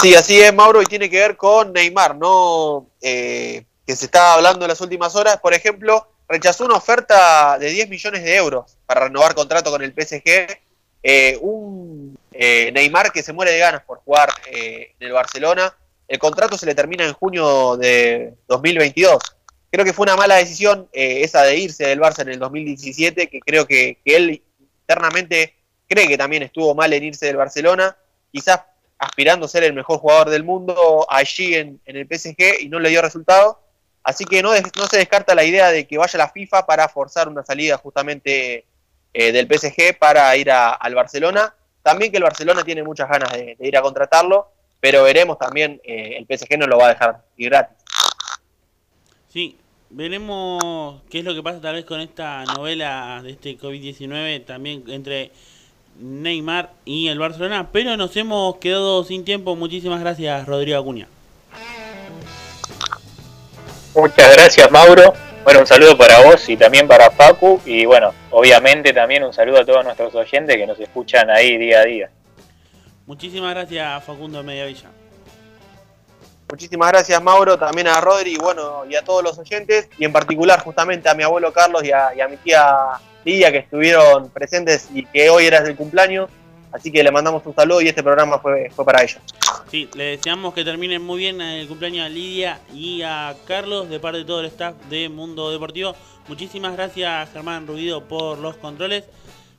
[0.00, 2.86] Sí, así es, Mauro, y tiene que ver con Neymar, ¿no?
[3.02, 5.38] Eh, que se está hablando en las últimas horas.
[5.40, 9.92] Por ejemplo, rechazó una oferta de 10 millones de euros para renovar contrato con el
[9.92, 10.58] PSG.
[11.02, 15.76] Eh, un eh, Neymar que se muere de ganas por jugar en el Barcelona.
[16.08, 19.22] El contrato se le termina en junio de 2022.
[19.70, 23.40] Creo que fue una mala decisión esa de irse del Barça en el 2017, que
[23.40, 24.42] creo que, que él
[24.80, 25.54] internamente
[25.86, 27.96] cree que también estuvo mal en irse del Barcelona.
[28.32, 28.60] Quizás
[29.00, 32.90] aspirando a ser el mejor jugador del mundo allí en, el PSG y no le
[32.90, 33.58] dio resultado.
[34.04, 37.42] Así que no, se descarta la idea de que vaya la FIFA para forzar una
[37.42, 38.66] salida justamente
[39.12, 41.54] eh, del PSG para ir al Barcelona.
[41.82, 44.48] También que el Barcelona tiene muchas ganas de, ir a contratarlo,
[44.80, 47.78] pero veremos también, eh, el PSG no lo va a dejar ir gratis.
[49.28, 49.58] Sí,
[49.88, 54.84] veremos qué es lo que pasa tal vez con esta novela de este COVID-19 también
[54.88, 55.32] entre
[56.00, 59.56] Neymar y el Barcelona, pero nos hemos quedado sin tiempo.
[59.56, 61.06] Muchísimas gracias, Rodrigo Acuña.
[63.94, 65.12] Muchas gracias, Mauro.
[65.44, 67.60] Bueno, un saludo para vos y también para Facu.
[67.64, 71.80] Y bueno, obviamente también un saludo a todos nuestros oyentes que nos escuchan ahí día
[71.80, 72.10] a día.
[73.06, 74.99] Muchísimas gracias, Facundo Mediavilla.
[76.50, 80.12] Muchísimas gracias, Mauro, también a Rodri y bueno, y a todos los oyentes, y en
[80.12, 84.30] particular justamente a mi abuelo Carlos y a, y a mi tía día que estuvieron
[84.30, 86.30] presentes y que hoy era el cumpleaños.
[86.72, 89.18] Así que le mandamos un saludo y este programa fue, fue para ellos.
[89.70, 93.98] Sí, le deseamos que terminen muy bien el cumpleaños a Lidia y a Carlos de
[93.98, 95.96] parte de todo el staff de Mundo Deportivo.
[96.28, 99.04] Muchísimas gracias Germán Rubido por los controles.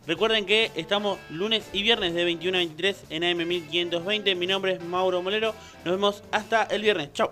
[0.07, 4.36] Recuerden que estamos lunes y viernes de 21 a 23 en AM1520.
[4.36, 5.53] Mi nombre es Mauro Molero.
[5.86, 7.14] Nos vemos hasta el viernes.
[7.14, 7.30] Chao.